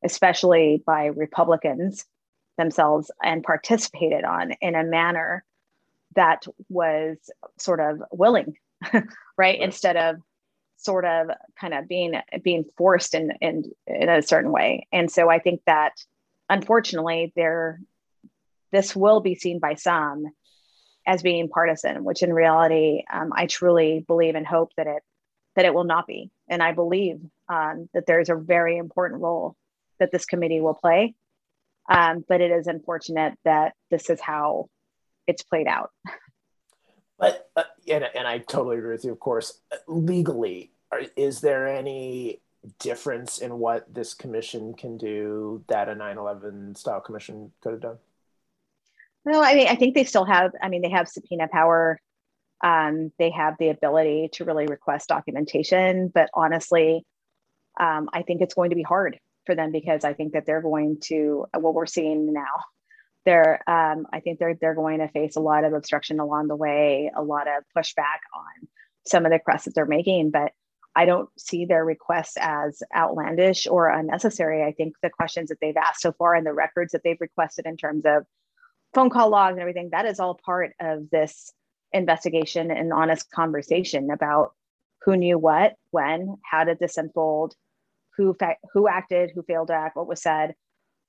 [0.05, 2.05] especially by Republicans
[2.59, 5.47] themselves, and participated on in a manner
[6.14, 7.16] that was
[7.59, 8.55] sort of willing,
[8.92, 9.05] right?
[9.37, 9.61] right?
[9.61, 10.16] Instead of
[10.79, 11.29] sort of
[11.61, 14.87] kind of being being forced in, in in a certain way.
[14.92, 15.92] And so I think that
[16.49, 17.81] unfortunately there
[18.71, 20.27] this will be seen by some
[21.07, 25.03] as being partisan, which in reality um, I truly believe and hope that it
[25.57, 26.31] that it will not be.
[26.49, 29.57] And I believe um, that there's a very important role
[29.99, 31.14] that this committee will play.
[31.88, 34.68] Um, but it is unfortunate that this is how
[35.29, 35.91] it's played out.
[37.19, 39.12] But uh, and, and I totally agree with you.
[39.12, 42.41] Of course, legally, are, is there any
[42.79, 47.99] difference in what this commission can do that a 9/11 style commission could have done?
[49.25, 50.53] No, I mean I think they still have.
[50.62, 52.01] I mean they have subpoena power.
[52.62, 57.05] Um, they have the ability to really request documentation, but honestly,
[57.79, 60.62] um, I think it's going to be hard for them because I think that they're
[60.62, 62.64] going to what we're seeing now
[63.29, 66.57] they're um, I think they're they're going to face a lot of obstruction along the
[66.57, 68.69] way, a lot of pushback on
[69.07, 70.53] some of the requests that they're making, but
[70.97, 74.64] I don't see their requests as outlandish or unnecessary.
[74.64, 77.67] I think the questions that they've asked so far and the records that they've requested
[77.67, 78.25] in terms of
[78.95, 81.53] phone call logs and everything, that is all part of this
[81.93, 84.53] investigation and honest conversation about
[85.03, 87.55] who knew what, when, how did this unfold,
[88.17, 90.55] who fa- who acted, who failed to act, what was said,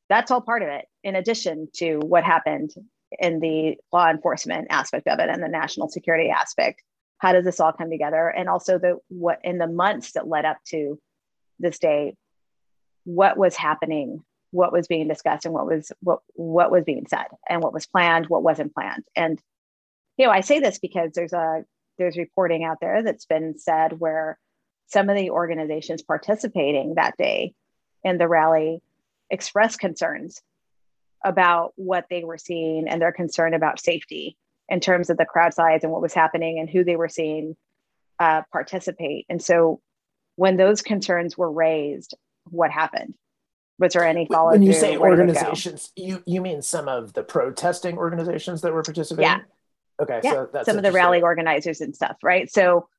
[0.10, 2.72] that's all part of it in addition to what happened
[3.20, 6.84] in the law enforcement aspect of it and the national security aspect
[7.18, 10.46] how does this all come together and also the what in the months that led
[10.46, 11.00] up to
[11.60, 12.16] this day
[13.04, 17.28] what was happening what was being discussed and what was what what was being said
[17.48, 19.04] and what was planned, what wasn't planned.
[19.16, 19.42] And
[20.18, 21.64] you know, I say this because there's a
[21.98, 24.40] there's reporting out there that's been said where
[24.88, 27.54] some of the organizations participating that day
[28.04, 28.82] in the rally
[29.30, 30.42] expressed concerns
[31.24, 34.38] about what they were seeing and their concern about safety
[34.70, 37.56] in terms of the crowd size and what was happening and who they were seeing
[38.20, 39.26] uh, participate.
[39.30, 39.82] And so
[40.36, 42.16] when those concerns were raised,
[42.50, 43.16] what happened?
[43.78, 44.52] Was there any follow?
[44.52, 49.30] When you say organizations, you you mean some of the protesting organizations that were participating?
[49.30, 49.40] Yeah.
[50.02, 50.20] Okay.
[50.22, 50.32] Yeah.
[50.32, 52.52] So some of the rally organizers and stuff, right?
[52.52, 52.90] So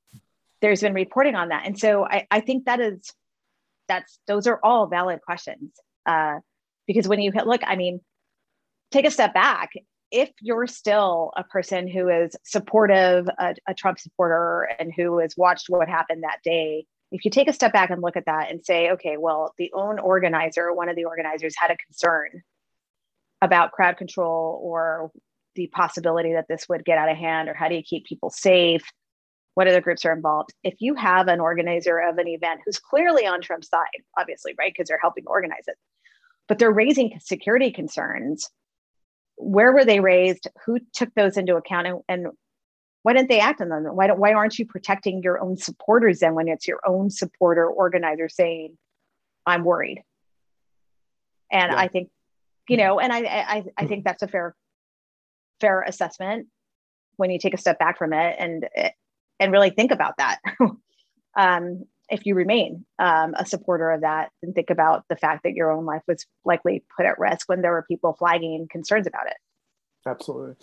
[0.62, 3.12] there's been reporting on that, and so I, I think that is
[3.88, 5.70] that's those are all valid questions
[6.06, 6.38] uh,
[6.86, 8.00] because when you look, I mean,
[8.90, 9.70] take a step back.
[10.10, 15.36] If you're still a person who is supportive, a, a Trump supporter, and who has
[15.36, 18.50] watched what happened that day, if you take a step back and look at that
[18.50, 22.42] and say, okay, well, the own organizer, one of the organizers had a concern
[23.42, 25.10] about crowd control or
[25.54, 28.30] the possibility that this would get out of hand, or how do you keep people
[28.30, 28.82] safe?
[29.54, 30.54] What other groups are involved?
[30.62, 33.84] If you have an organizer of an event who's clearly on Trump's side,
[34.18, 35.76] obviously, right, because they're helping organize it,
[36.48, 38.48] but they're raising security concerns,
[39.36, 40.48] where were they raised?
[40.66, 41.86] Who took those into account?
[41.86, 42.26] And, and
[43.02, 43.84] why didn't they act on them?
[43.84, 47.66] Why don't why aren't you protecting your own supporters then when it's your own supporter
[47.66, 48.76] organizer saying,
[49.46, 50.02] I'm worried?
[51.50, 51.78] And yeah.
[51.78, 52.10] I think,
[52.68, 52.86] you mm-hmm.
[52.86, 54.00] know, and I, I I think mm-hmm.
[54.04, 54.54] that's a fair
[55.60, 56.48] fair assessment
[57.16, 58.90] when you take a step back from it and eh,
[59.40, 60.38] and really think about that.
[61.36, 65.54] um, if you remain um, a supporter of that and think about the fact that
[65.54, 69.26] your own life was likely put at risk when there were people flagging concerns about
[69.26, 69.36] it.
[70.06, 70.54] Absolutely.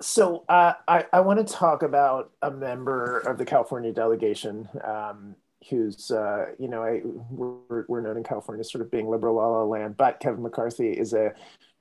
[0.00, 5.36] So uh, I, I want to talk about a member of the California delegation um,
[5.68, 9.36] who's, uh, you know, I, we're, we're known in California as sort of being liberal
[9.36, 11.34] la la land, but Kevin McCarthy is a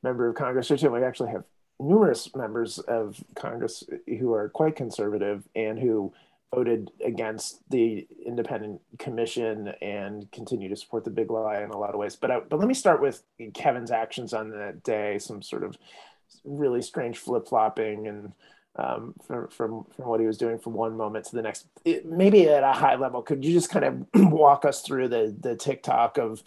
[0.04, 0.70] member of Congress.
[0.70, 0.92] or two.
[0.92, 1.46] We actually have
[1.80, 6.14] numerous members of Congress who are quite conservative and who
[6.54, 11.92] voted against the independent commission and continue to support the big lie in a lot
[11.92, 12.16] of ways.
[12.16, 13.22] But I, but let me start with
[13.54, 15.20] Kevin's actions on that day.
[15.20, 15.78] Some sort of
[16.44, 18.34] really strange flip flopping and
[18.76, 21.68] um, from, from from what he was doing from one moment to the next.
[21.86, 25.36] It, maybe at a high level, could you just kind of walk us through the
[25.40, 26.42] the tick-tock of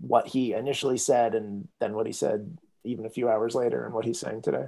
[0.00, 3.94] what he initially said and then what he said even a few hours later and
[3.94, 4.66] what he's saying today?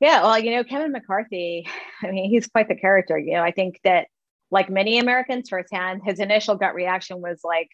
[0.00, 1.66] Yeah, well, you know, Kevin McCarthy,
[2.02, 3.18] I mean, he's quite the character.
[3.18, 4.08] You know, I think that
[4.50, 7.68] like many Americans firsthand, his initial gut reaction was like,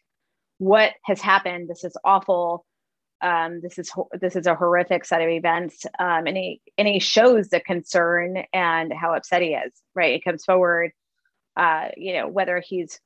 [0.58, 1.68] what has happened?
[1.68, 2.64] This is awful
[3.22, 6.98] um, this is this is a horrific set of events, um, and he and he
[6.98, 9.72] shows the concern and how upset he is.
[9.94, 10.92] Right, he comes forward,
[11.56, 12.98] uh, you know, whether he's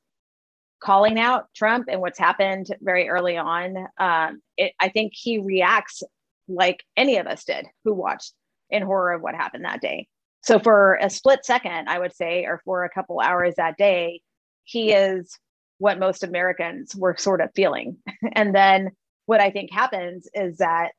[0.80, 3.76] calling out Trump and what's happened very early on.
[3.98, 6.02] Um, it, I think he reacts
[6.46, 8.32] like any of us did who watched
[8.74, 10.08] in horror of what happened that day.
[10.42, 14.20] So for a split second, I would say, or for a couple hours that day,
[14.64, 15.38] he is
[15.78, 17.96] what most Americans were sort of feeling,
[18.32, 18.90] and then
[19.26, 20.90] what I think happens is that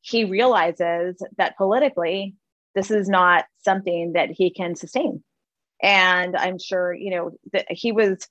[0.00, 2.34] he realizes that politically,
[2.74, 5.22] this is not something that he can sustain.
[5.82, 8.26] And I'm sure, you know, that he was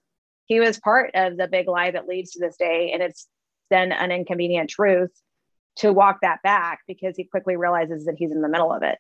[0.46, 2.92] he was part of the big lie that leads to this day.
[2.94, 3.28] And it's
[3.70, 5.12] then an inconvenient truth
[5.78, 8.98] to walk that back because he quickly realizes that he's in the middle of it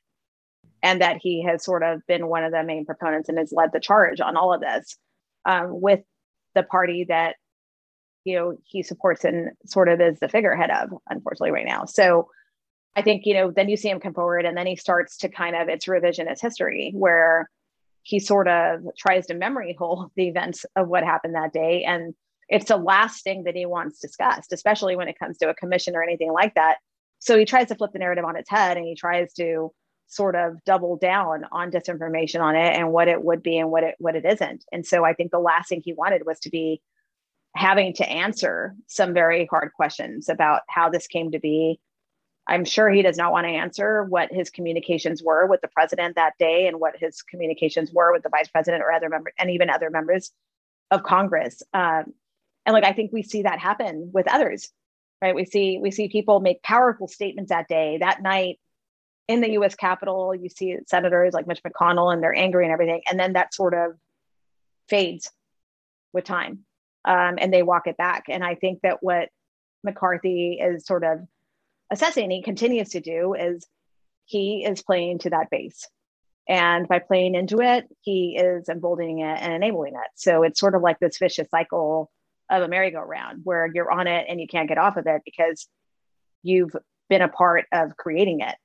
[0.81, 3.71] and that he has sort of been one of the main proponents and has led
[3.71, 4.97] the charge on all of this
[5.45, 6.01] um, with
[6.55, 7.35] the party that
[8.23, 11.85] you know he supports and sort of is the figurehead of unfortunately right now.
[11.85, 12.29] So
[12.95, 15.27] i think you know then you see him come forward and then he starts to
[15.27, 17.49] kind of it's revisionist history where
[18.03, 21.83] he sort of tries to memory hole the events of what happened that day.
[21.83, 22.13] And
[22.53, 25.95] it's the last thing that he wants discussed especially when it comes to a commission
[25.95, 26.77] or anything like that
[27.19, 29.71] so he tries to flip the narrative on its head and he tries to
[30.07, 33.83] sort of double down on disinformation on it and what it would be and what
[33.83, 36.49] it what it isn't and so i think the last thing he wanted was to
[36.49, 36.81] be
[37.55, 41.79] having to answer some very hard questions about how this came to be.
[42.47, 46.15] I'm sure he does not want to answer what his communications were with the president
[46.15, 49.49] that day and what his communications were with the vice president or other members and
[49.49, 50.31] even other members
[50.91, 51.63] of Congress.
[51.73, 52.13] Um,
[52.65, 54.69] and like I think we see that happen with others,
[55.21, 55.35] right?
[55.35, 58.59] We see we see people make powerful statements that day, that night
[59.27, 59.75] in the U.S.
[59.75, 60.35] Capitol.
[60.35, 63.73] You see senators like Mitch McConnell and they're angry and everything, and then that sort
[63.73, 63.93] of
[64.87, 65.31] fades
[66.13, 66.65] with time
[67.05, 68.25] um, and they walk it back.
[68.29, 69.29] And I think that what
[69.83, 71.19] McCarthy is sort of
[71.91, 73.65] assessing, he continues to do, is
[74.25, 75.87] he is playing to that base.
[76.47, 80.11] And by playing into it, he is emboldening it and enabling it.
[80.15, 82.11] So it's sort of like this vicious cycle
[82.49, 85.67] of a merry-go-round where you're on it and you can't get off of it because
[86.43, 86.75] you've
[87.09, 88.55] been a part of creating it.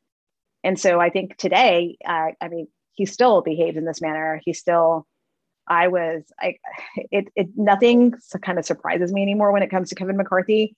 [0.65, 4.41] And so I think today, uh, I mean, he still behaved in this manner.
[4.45, 5.07] He still,
[5.67, 6.57] I was, I,
[6.97, 10.75] it, it, nothing kind of surprises me anymore when it comes to Kevin McCarthy,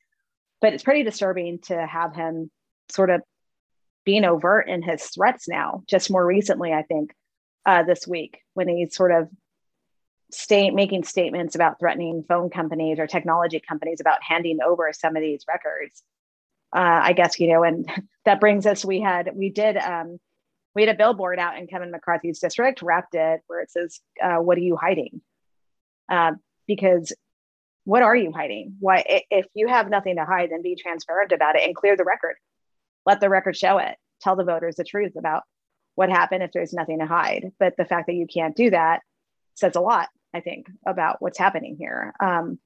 [0.61, 2.51] but it's pretty disturbing to have him
[2.91, 3.23] sort of
[4.05, 5.83] being overt in his threats now.
[5.89, 7.15] Just more recently, I think,
[7.65, 9.29] uh, this week when he's sort of
[10.31, 15.23] state making statements about threatening phone companies or technology companies about handing over some of
[15.23, 16.03] these records.
[16.75, 17.89] Uh, I guess you know, and
[18.25, 18.85] that brings us.
[18.85, 20.19] We had we did um,
[20.75, 24.37] we had a billboard out in Kevin McCarthy's district, wrapped it where it says, uh,
[24.37, 25.21] "What are you hiding?"
[26.09, 26.33] Uh,
[26.67, 27.13] because
[27.85, 28.77] what are you hiding?
[28.79, 32.05] Why, if you have nothing to hide, then be transparent about it and clear the
[32.05, 32.37] record.
[33.07, 33.97] Let the record show it.
[34.21, 35.43] Tell the voters the truth about
[35.95, 37.53] what happened if there's nothing to hide.
[37.59, 39.01] But the fact that you can't do that
[39.55, 42.13] says a lot, I think, about what's happening here.
[42.21, 42.59] Um,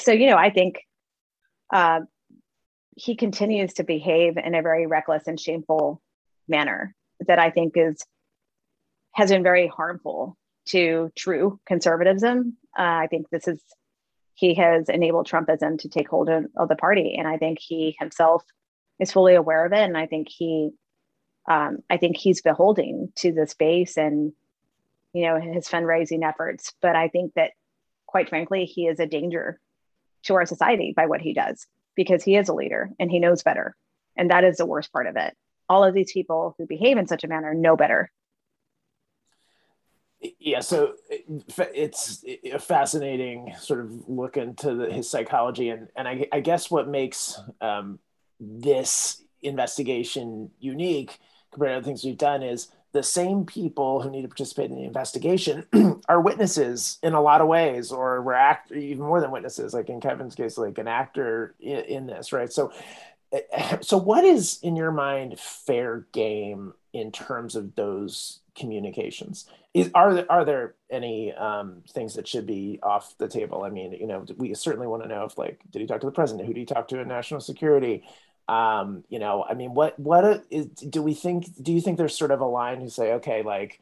[0.00, 0.82] so, you know, I think
[1.72, 2.00] uh,
[2.96, 6.02] he continues to behave in a very reckless and shameful
[6.48, 6.94] manner
[7.26, 8.04] that I think is
[9.14, 10.36] has been very harmful
[10.66, 12.56] to true conservatism.
[12.78, 13.60] Uh, I think this is
[14.34, 17.96] he has enabled Trumpism to take hold of, of, the party, and I think he
[17.98, 18.44] himself
[19.00, 19.80] is fully aware of it.
[19.80, 20.70] And I think he
[21.50, 24.32] um, I think he's beholding to this base and
[25.18, 26.72] you know his fundraising efforts.
[26.80, 27.52] But I think that,
[28.06, 29.60] quite frankly, he is a danger
[30.24, 31.66] to our society by what he does
[31.96, 33.76] because he is a leader and he knows better,
[34.16, 35.36] and that is the worst part of it.
[35.68, 38.10] All of these people who behave in such a manner know better.
[40.40, 40.94] Yeah, so
[41.58, 46.70] it's a fascinating sort of look into the, his psychology, and and I, I guess
[46.70, 47.98] what makes um,
[48.38, 51.18] this investigation unique
[51.52, 54.76] compared to other things we've done is the same people who need to participate in
[54.76, 55.64] the investigation
[56.08, 59.88] are witnesses in a lot of ways, or we're act even more than witnesses, like
[59.90, 62.52] in Kevin's case, like an actor in, in this, right?
[62.52, 62.72] So,
[63.82, 69.46] so what is in your mind fair game in terms of those communications?
[69.74, 73.62] Is, are there, are there any um, things that should be off the table?
[73.64, 76.06] I mean, you know, we certainly want to know if like, did he talk to
[76.06, 76.46] the president?
[76.46, 78.04] Who did he talk to in national security?
[78.48, 82.16] Um, you know i mean what what is, do we think do you think there's
[82.16, 83.80] sort of a line who say okay like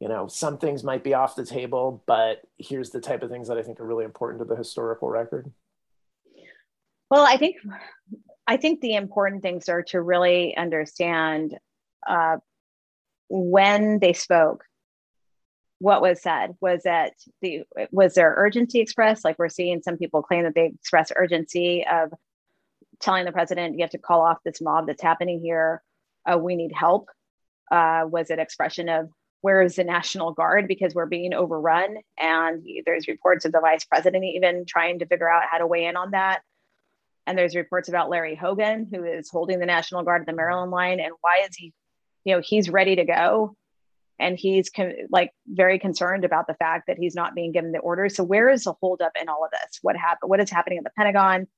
[0.00, 3.48] you know some things might be off the table but here's the type of things
[3.48, 5.50] that i think are really important to the historical record
[7.10, 7.56] well i think
[8.46, 11.56] i think the important things are to really understand
[12.06, 12.36] uh,
[13.28, 14.64] when they spoke
[15.84, 16.54] what was said.
[16.60, 17.12] Was that
[17.42, 19.24] the was there urgency expressed?
[19.24, 22.12] Like we're seeing some people claim that they express urgency of
[23.00, 25.82] telling the president, you have to call off this mob that's happening here.
[26.30, 27.08] Uh, we need help.
[27.70, 29.08] Uh, was it expression of
[29.40, 31.96] where is the National Guard because we're being overrun?
[32.18, 35.86] And there's reports of the vice president even trying to figure out how to weigh
[35.86, 36.40] in on that.
[37.26, 40.70] And there's reports about Larry Hogan, who is holding the National Guard at the Maryland
[40.70, 41.00] line.
[41.00, 41.72] And why is he,
[42.24, 43.56] you know, he's ready to go.
[44.18, 47.78] And he's con- like very concerned about the fact that he's not being given the
[47.78, 48.14] orders.
[48.14, 49.78] So where is the holdup in all of this?
[49.82, 50.30] What happened?
[50.30, 51.48] What is happening at the Pentagon?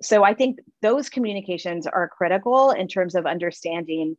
[0.00, 4.16] So I think those communications are critical in terms of understanding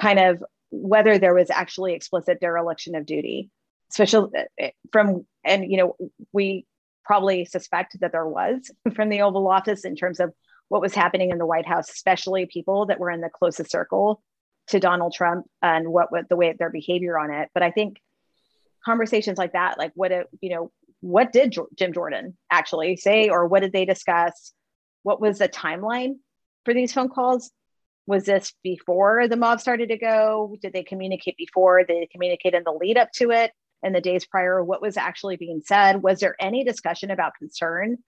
[0.00, 3.50] kind of whether there was actually explicit dereliction of duty,
[3.90, 5.96] especially eh, from, and, you know,
[6.32, 6.66] we
[7.04, 10.32] probably suspect that there was from the Oval Office in terms of
[10.68, 14.22] what was happening in the White House, especially people that were in the closest circle
[14.68, 17.48] to Donald Trump and what, what the way their behavior on it.
[17.54, 18.00] But I think
[18.84, 23.46] conversations like that, like what, it, you know, what did Jim Jordan actually say, or
[23.46, 24.52] what did they discuss?
[25.06, 26.16] What was the timeline
[26.64, 27.52] for these phone calls?
[28.08, 30.56] Was this before the mob started to go?
[30.60, 31.78] Did they communicate before?
[31.84, 33.52] Did they communicate in the lead up to it
[33.84, 34.64] and the days prior?
[34.64, 36.02] What was actually being said?
[36.02, 37.98] Was there any discussion about concern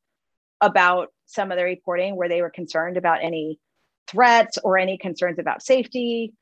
[0.60, 3.60] about some of the reporting where they were concerned about any
[4.08, 6.32] threats or any concerns about safety?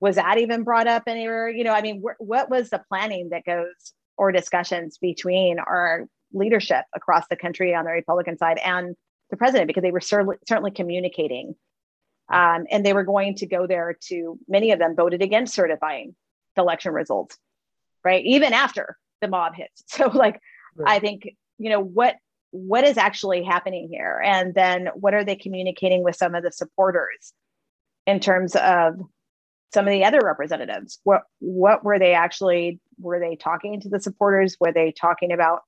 [0.00, 1.48] Was that even brought up anywhere?
[1.48, 6.08] You know, I mean, wh- what was the planning that goes or discussions between our
[6.32, 8.96] leadership across the country on the Republican side and
[9.30, 11.54] the president because they were certainly, certainly communicating.
[12.32, 16.14] Um, and they were going to go there to, many of them voted against certifying
[16.56, 17.36] the election results,
[18.02, 18.24] right?
[18.24, 19.82] Even after the mob hits.
[19.88, 20.40] So, like,
[20.76, 20.96] right.
[20.96, 22.16] I think, you know, what
[22.54, 26.52] what is actually happening here and then what are they communicating with some of the
[26.52, 27.32] supporters
[28.06, 28.94] in terms of
[29.72, 33.98] some of the other representatives what what were they actually were they talking to the
[33.98, 35.62] supporters were they talking about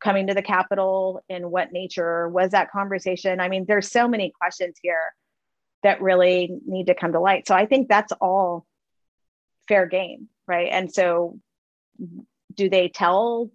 [0.00, 3.40] coming to the Capitol in what nature was that conversation?
[3.40, 5.14] I mean, there's so many questions here
[5.82, 7.46] that really need to come to light.
[7.46, 8.66] So I think that's all
[9.68, 10.68] fair game, right?
[10.70, 11.38] And so
[12.54, 13.50] do they tell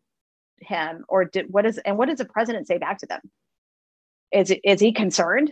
[0.62, 3.20] him or did what is and what does the president say back to them
[4.32, 5.52] is is he concerned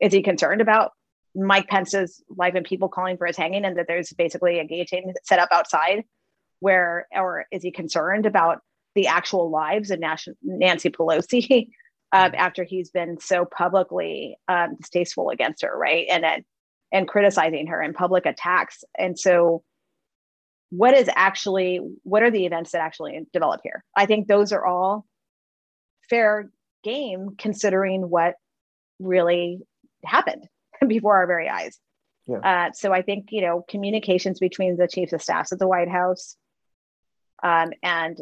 [0.00, 0.92] is he concerned about
[1.34, 5.12] mike pence's life and people calling for his hanging and that there's basically a guillotine
[5.24, 6.04] set up outside
[6.60, 8.60] where or is he concerned about
[8.96, 11.68] the actual lives of nancy pelosi
[12.12, 16.06] um, after he's been so publicly um, distasteful against her right?
[16.10, 16.44] And then
[16.92, 18.84] and criticizing her and public attacks.
[18.96, 19.62] And so
[20.70, 23.84] what is actually what are the events that actually develop here?
[23.96, 25.06] I think those are all
[26.08, 26.50] fair
[26.82, 28.34] game considering what
[28.98, 29.60] really
[30.04, 30.48] happened
[30.88, 31.78] before our very eyes.
[32.28, 32.38] Yeah.
[32.38, 35.88] Uh, so i think you know communications between the chiefs of staffs at the white
[35.88, 36.36] house
[37.40, 38.18] um, and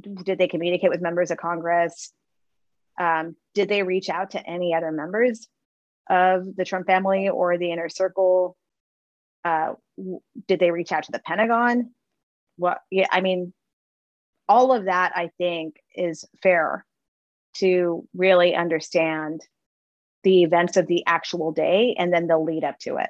[0.00, 2.12] did they communicate with members of congress
[3.00, 5.48] um, did they reach out to any other members
[6.10, 8.56] of the trump family or the inner circle
[9.44, 9.74] uh,
[10.46, 11.90] did they reach out to the Pentagon?
[12.56, 12.80] What?
[12.90, 13.52] Yeah, I mean,
[14.48, 16.84] all of that I think is fair
[17.56, 19.40] to really understand
[20.24, 23.08] the events of the actual day and then the lead up to it.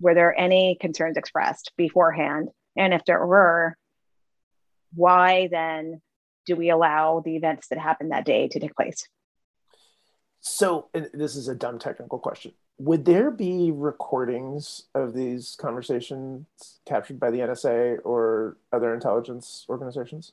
[0.00, 2.48] Were there any concerns expressed beforehand?
[2.76, 3.76] And if there were,
[4.94, 6.00] why then
[6.48, 9.06] do we allow the events that happened that day to take place?
[10.40, 16.46] So, this is a dumb technical question would there be recordings of these conversations
[16.86, 20.32] captured by the NSA or other intelligence organizations?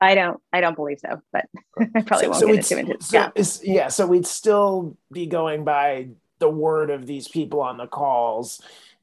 [0.00, 0.40] I don't.
[0.52, 1.46] I don't believe so, but
[1.94, 3.02] I probably so, won't so get into it.
[3.02, 3.30] So yeah.
[3.62, 3.88] yeah.
[3.88, 6.08] So we'd still be going by
[6.38, 8.60] the word of these people on the calls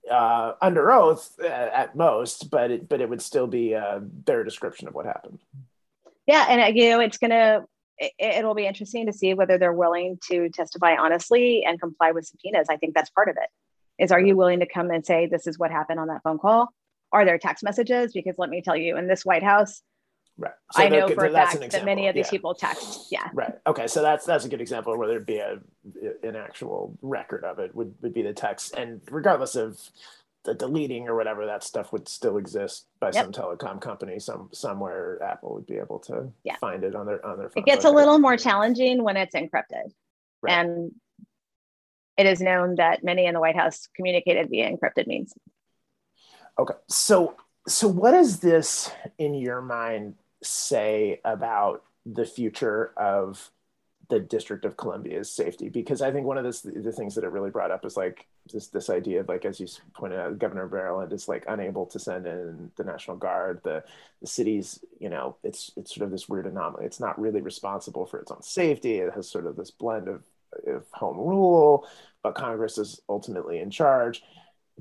[0.10, 4.44] uh, under oath uh, at most, but it, but it would still be a better
[4.44, 5.40] description of what happened.
[6.32, 7.66] Yeah, and uh, you know, it's gonna
[7.98, 12.26] it, will be interesting to see whether they're willing to testify honestly and comply with
[12.26, 12.68] subpoenas.
[12.70, 13.50] I think that's part of it.
[14.02, 16.40] Is are you willing to come and say this is what happened on that phone
[16.40, 16.70] call?
[17.12, 18.14] Are there text messages?
[18.14, 19.82] Because let me tell you, in this White House,
[20.38, 20.54] Right.
[20.72, 22.32] So I know for a fact that many of these yeah.
[22.32, 23.08] people text.
[23.12, 23.28] Yeah.
[23.34, 23.54] Right.
[23.68, 23.88] Okay.
[23.88, 25.60] So that's that's a good example where there'd be a
[26.24, 29.78] an actual record of it would would be the text, and regardless of
[30.44, 33.26] the deleting or whatever that stuff would still exist by yep.
[33.26, 36.56] some telecom company some somewhere apple would be able to yeah.
[36.58, 39.36] find it on their on their phone it gets a little more challenging when it's
[39.36, 39.92] encrypted
[40.42, 40.54] right.
[40.54, 40.92] and
[42.18, 45.34] it is known that many in the white house communicated via encrypted means
[46.60, 47.36] okay so
[47.68, 53.52] so what does this in your mind say about the future of
[54.12, 57.32] the District of Columbia's safety because I think one of this, the things that it
[57.32, 60.68] really brought up is like this this idea of like as you pointed out, Governor
[60.68, 63.62] Maryland is like unable to send in the National Guard.
[63.64, 63.86] The
[64.20, 66.86] the city's you know it's it's sort of this weird anomaly.
[66.86, 68.98] It's not really responsible for its own safety.
[68.98, 70.24] It has sort of this blend of,
[70.68, 71.88] of home rule,
[72.22, 74.24] but Congress is ultimately in charge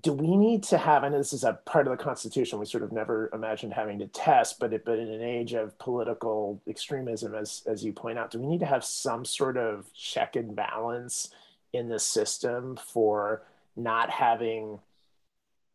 [0.03, 2.85] do we need to have, and this is a part of the Constitution we sort
[2.85, 7.35] of never imagined having to test, but it, but in an age of political extremism,
[7.35, 10.55] as as you point out, do we need to have some sort of check and
[10.55, 11.31] balance
[11.73, 13.43] in the system for
[13.77, 14.79] not having?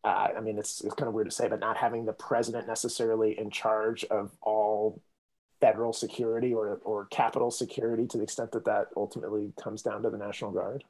[0.02, 2.68] Uh, I mean, it's, it's kind of weird to say, but not having the president
[2.68, 5.00] necessarily in charge of all
[5.60, 10.10] federal security or or capital security to the extent that that ultimately comes down to
[10.10, 10.84] the National Guard.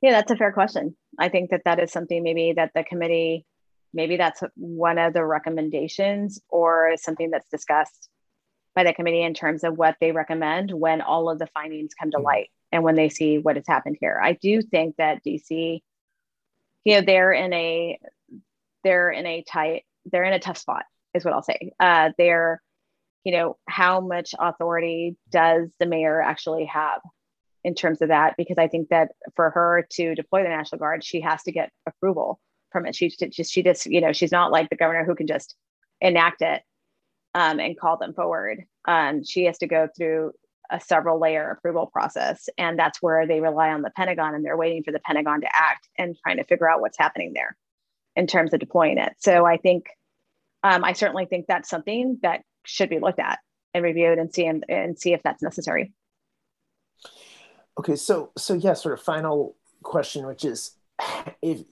[0.00, 0.96] Yeah, that's a fair question.
[1.18, 3.44] I think that that is something maybe that the committee,
[3.92, 8.08] maybe that's one of the recommendations or something that's discussed
[8.76, 12.12] by the committee in terms of what they recommend when all of the findings come
[12.12, 12.24] to hmm.
[12.24, 14.20] light and when they see what has happened here.
[14.22, 15.80] I do think that DC,
[16.84, 17.98] you know, they're in a
[18.84, 20.84] they're in a tight they're in a tough spot
[21.14, 21.72] is what I'll say.
[21.80, 22.62] Uh, they're
[23.24, 27.00] you know how much authority does the mayor actually have
[27.64, 31.04] in terms of that because I think that for her to deploy the National Guard,
[31.04, 32.40] she has to get approval
[32.70, 32.94] from it.
[32.94, 35.56] She just she just you know she's not like the governor who can just
[36.00, 36.62] enact it
[37.34, 38.64] um, and call them forward.
[38.86, 40.32] Um, she has to go through
[40.70, 44.56] a several layer approval process, and that's where they rely on the Pentagon and they're
[44.56, 47.56] waiting for the Pentagon to act and trying to figure out what's happening there
[48.16, 49.14] in terms of deploying it.
[49.18, 49.86] So I think
[50.62, 53.38] um, I certainly think that's something that should be looked at
[53.74, 55.92] and reviewed and see and, and see if that's necessary.
[57.78, 60.72] Okay, so so yeah, sort of final question, which is,
[61.42, 61.62] if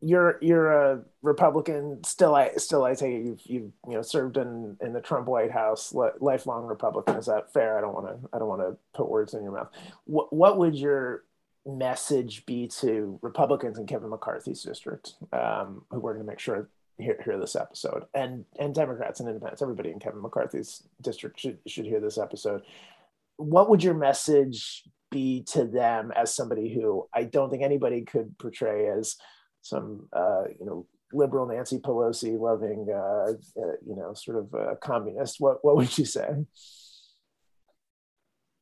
[0.00, 4.36] you're you're a Republican, still I still I take it you've you've you know served
[4.36, 7.16] in in the Trump White House, lifelong Republican.
[7.16, 7.78] Is that fair?
[7.78, 9.70] I don't want to I don't want to put words in your mouth.
[10.04, 11.24] What what would your
[11.66, 16.68] message be to Republicans in Kevin McCarthy's district um, who are going to make sure
[16.98, 21.58] hear, hear this episode and and Democrats and independents, everybody in Kevin McCarthy's district should
[21.66, 22.60] should hear this episode.
[23.36, 24.84] What would your message
[25.14, 29.16] be to them as somebody who I don't think anybody could portray as
[29.62, 34.76] some uh, you know liberal Nancy Pelosi loving uh, uh, you know sort of a
[34.76, 36.28] communist, what what would you say?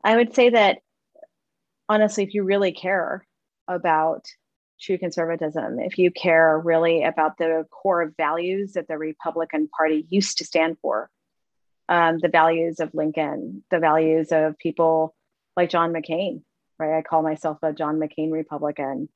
[0.04, 0.78] I would say that
[1.88, 3.26] honestly, if you really care
[3.66, 4.26] about
[4.78, 10.38] true conservatism, if you care really about the core values that the Republican Party used
[10.38, 11.08] to stand for,
[11.88, 15.14] um, the values of Lincoln, the values of people
[15.56, 16.42] like John McCain,
[16.78, 16.98] right?
[16.98, 19.08] I call myself a John McCain Republican.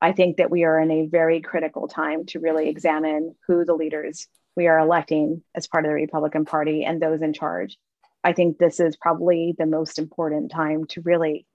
[0.00, 3.74] I think that we are in a very critical time to really examine who the
[3.74, 7.78] leaders we are electing as part of the Republican Party and those in charge.
[8.22, 11.46] I think this is probably the most important time to really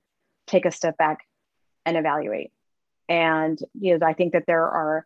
[0.47, 1.19] take a step back
[1.85, 2.51] and evaluate.
[3.07, 5.05] And you know, I think that there are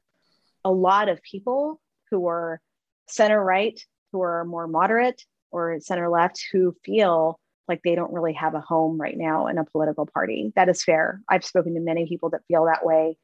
[0.64, 2.62] a lot of people who are
[3.08, 3.80] center right,
[4.12, 7.40] who are more moderate, or center left who feel
[7.70, 10.52] like they don't really have a home right now in a political party.
[10.56, 11.22] That is fair.
[11.30, 13.18] I've spoken to many people that feel that way,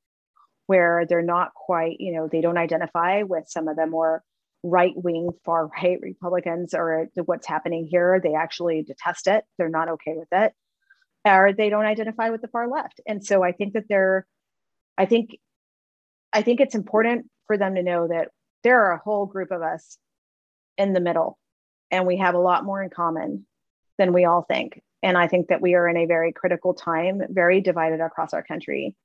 [0.67, 4.23] where they're not quite, you know, they don't identify with some of the more
[4.63, 8.21] right wing, far right Republicans or what's happening here.
[8.23, 9.43] They actually detest it.
[9.57, 10.53] They're not okay with it.
[11.25, 13.01] Or they don't identify with the far left.
[13.07, 14.25] And so I think that they're,
[14.97, 15.37] I think,
[16.31, 18.29] I think it's important for them to know that
[18.63, 19.97] there are a whole group of us
[20.77, 21.37] in the middle
[21.91, 23.45] and we have a lot more in common
[23.97, 24.81] than we all think.
[25.03, 28.43] And I think that we are in a very critical time, very divided across our
[28.43, 28.95] country.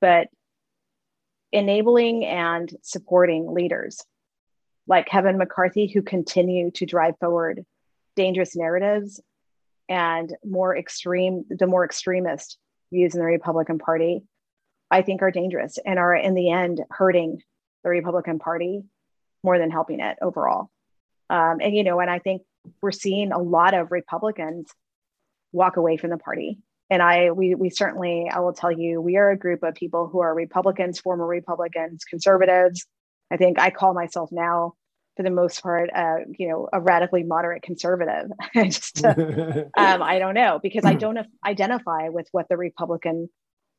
[0.00, 0.28] But
[1.52, 4.02] enabling and supporting leaders
[4.88, 7.64] like Kevin McCarthy, who continue to drive forward
[8.16, 9.20] dangerous narratives
[9.88, 12.58] and more extreme, the more extremist
[12.92, 14.22] views in the Republican Party,
[14.90, 17.42] I think are dangerous and are in the end hurting
[17.84, 18.82] the Republican Party
[19.42, 20.70] more than helping it overall.
[21.30, 22.42] Um, and you know, and I think
[22.80, 24.70] we're seeing a lot of Republicans
[25.52, 26.58] walk away from the party.
[26.90, 30.08] And I, we, we certainly, I will tell you, we are a group of people
[30.08, 32.86] who are Republicans, former Republicans, conservatives.
[33.30, 34.74] I think I call myself now,
[35.16, 38.30] for the most part, uh, you know, a radically moderate conservative.
[38.54, 39.14] I just, uh,
[39.76, 43.28] um, I don't know because I don't identify with what the Republican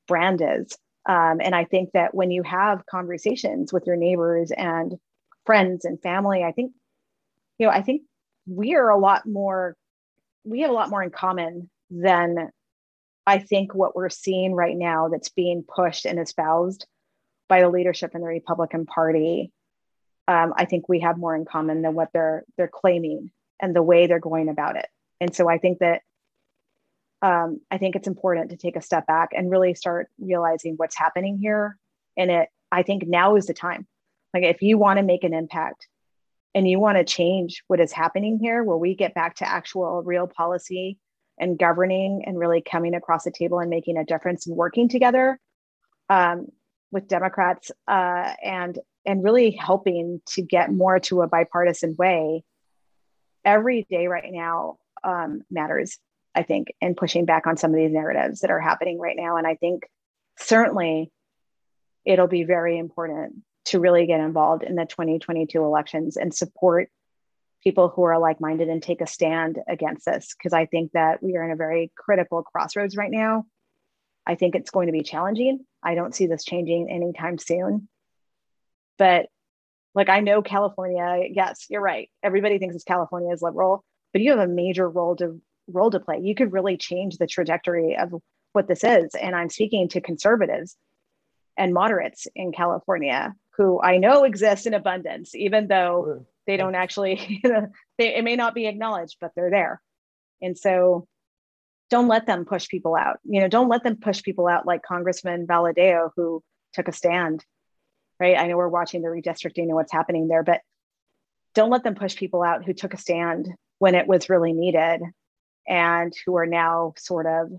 [0.07, 0.75] brand is.
[1.07, 4.95] Um, and I think that when you have conversations with your neighbors and
[5.45, 6.71] friends and family, I think
[7.59, 8.03] you know, I think
[8.45, 9.75] we are a lot more,
[10.43, 12.49] we have a lot more in common than
[13.25, 16.85] I think what we're seeing right now that's being pushed and espoused
[17.47, 19.51] by the leadership in the Republican Party.
[20.27, 23.31] Um, I think we have more in common than what they're they're claiming
[23.61, 24.87] and the way they're going about it.
[25.21, 26.01] And so I think that
[27.21, 30.97] um, I think it's important to take a step back and really start realizing what's
[30.97, 31.77] happening here.
[32.17, 33.87] And it, I think now is the time.
[34.33, 35.87] Like if you want to make an impact,
[36.55, 40.03] and you want to change what is happening here, where we get back to actual
[40.03, 40.97] real policy
[41.39, 45.39] and governing and really coming across the table and making a difference and working together
[46.09, 46.47] um,
[46.91, 52.43] with Democrats uh, and and really helping to get more to a bipartisan way.
[53.43, 55.97] Every day right now um, matters,
[56.33, 59.35] I think, in pushing back on some of these narratives that are happening right now.
[59.35, 59.83] And I think
[60.37, 61.11] certainly
[62.05, 66.89] it'll be very important to really get involved in the 2022 elections and support
[67.63, 70.35] people who are like minded and take a stand against this.
[70.37, 73.45] Because I think that we are in a very critical crossroads right now.
[74.25, 75.65] I think it's going to be challenging.
[75.81, 77.87] I don't see this changing anytime soon.
[78.97, 79.27] But
[79.95, 82.09] like I know California, yes, you're right.
[82.21, 85.99] Everybody thinks it's California is liberal, but you have a major role to role to
[85.99, 86.19] play.
[86.21, 88.13] You could really change the trajectory of
[88.51, 89.15] what this is.
[89.15, 90.75] And I'm speaking to conservatives
[91.57, 97.41] and moderates in California who I know exist in abundance, even though they don't actually,
[97.43, 99.81] you know, they, it may not be acknowledged, but they're there.
[100.41, 101.07] And so
[101.89, 103.19] don't let them push people out.
[103.23, 106.43] You know, don't let them push people out like Congressman Valadao, who
[106.73, 107.45] took a stand,
[108.19, 108.37] right?
[108.37, 110.61] I know we're watching the redistricting and what's happening there, but
[111.53, 113.47] don't let them push people out who took a stand
[113.77, 115.01] when it was really needed
[115.67, 117.51] and who are now sort of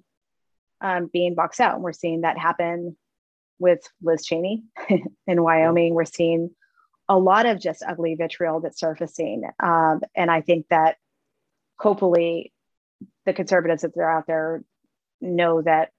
[0.80, 1.74] um, being boxed out.
[1.74, 2.97] And we're seeing that happen
[3.59, 4.64] with Liz Cheney
[5.26, 5.94] in Wyoming.
[5.94, 6.50] We're seeing
[7.09, 9.44] a lot of just ugly vitriol that's surfacing.
[9.61, 10.96] Um, and I think that
[11.78, 12.52] hopefully
[13.26, 14.64] the conservatives that are out there
[15.20, 15.90] know that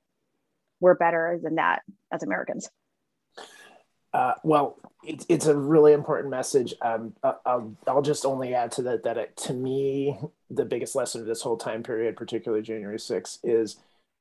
[0.79, 1.81] we're better than that
[2.11, 2.69] as Americans.
[4.13, 6.73] Uh, well, it's, it's a really important message.
[6.81, 10.17] Um, I'll, I'll just only add to that that it, to me,
[10.49, 13.75] the biggest lesson of this whole time period, particularly January 6th, is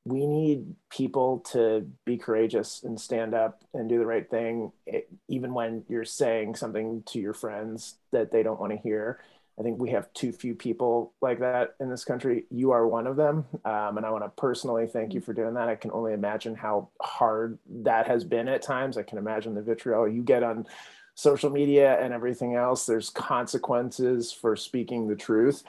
[0.05, 5.09] we need people to be courageous and stand up and do the right thing, it,
[5.29, 9.21] even when you're saying something to your friends that they don't want to hear.
[9.59, 12.45] I think we have too few people like that in this country.
[12.51, 13.47] You are one of them.
[13.65, 15.69] Um, and I want to personally thank you for doing that.
[15.69, 18.99] I can only imagine how hard that has been at times.
[18.99, 20.67] I can imagine the vitriol you get on
[21.15, 22.85] social media and everything else.
[22.85, 25.63] There's consequences for speaking the truth.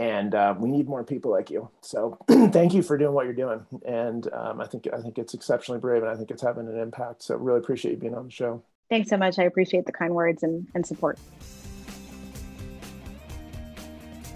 [0.00, 1.68] And uh, we need more people like you.
[1.82, 3.66] So thank you for doing what you're doing.
[3.86, 6.80] And um, I think I think it's exceptionally brave, and I think it's having an
[6.80, 7.22] impact.
[7.22, 8.62] So really appreciate you being on the show.
[8.88, 9.38] Thanks so much.
[9.38, 11.18] I appreciate the kind words and, and support.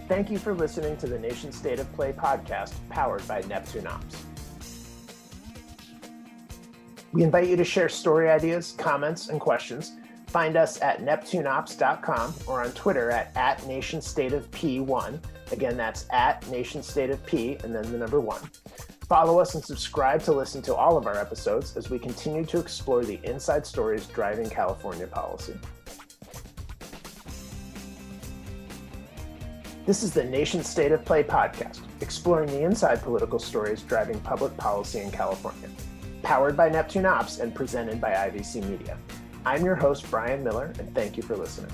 [0.07, 4.23] Thank you for listening to the Nation State of Play podcast powered by Neptune Ops.
[7.13, 9.93] We invite you to share story ideas, comments, and questions.
[10.27, 15.21] Find us at neptuneops.com or on Twitter at, at nationstateofp1.
[15.55, 18.41] Again, that's at Nation State of P and then the number one.
[19.09, 22.59] Follow us and subscribe to listen to all of our episodes as we continue to
[22.59, 25.55] explore the inside stories driving California policy.
[29.87, 34.57] This is the Nation State of Play podcast, exploring the inside political stories driving public
[34.57, 35.69] policy in California.
[36.25, 38.99] Powered by Neptune Ops and presented by IVC Media.
[39.47, 41.71] I'm your host, Bryan Miller, and thank you for listening.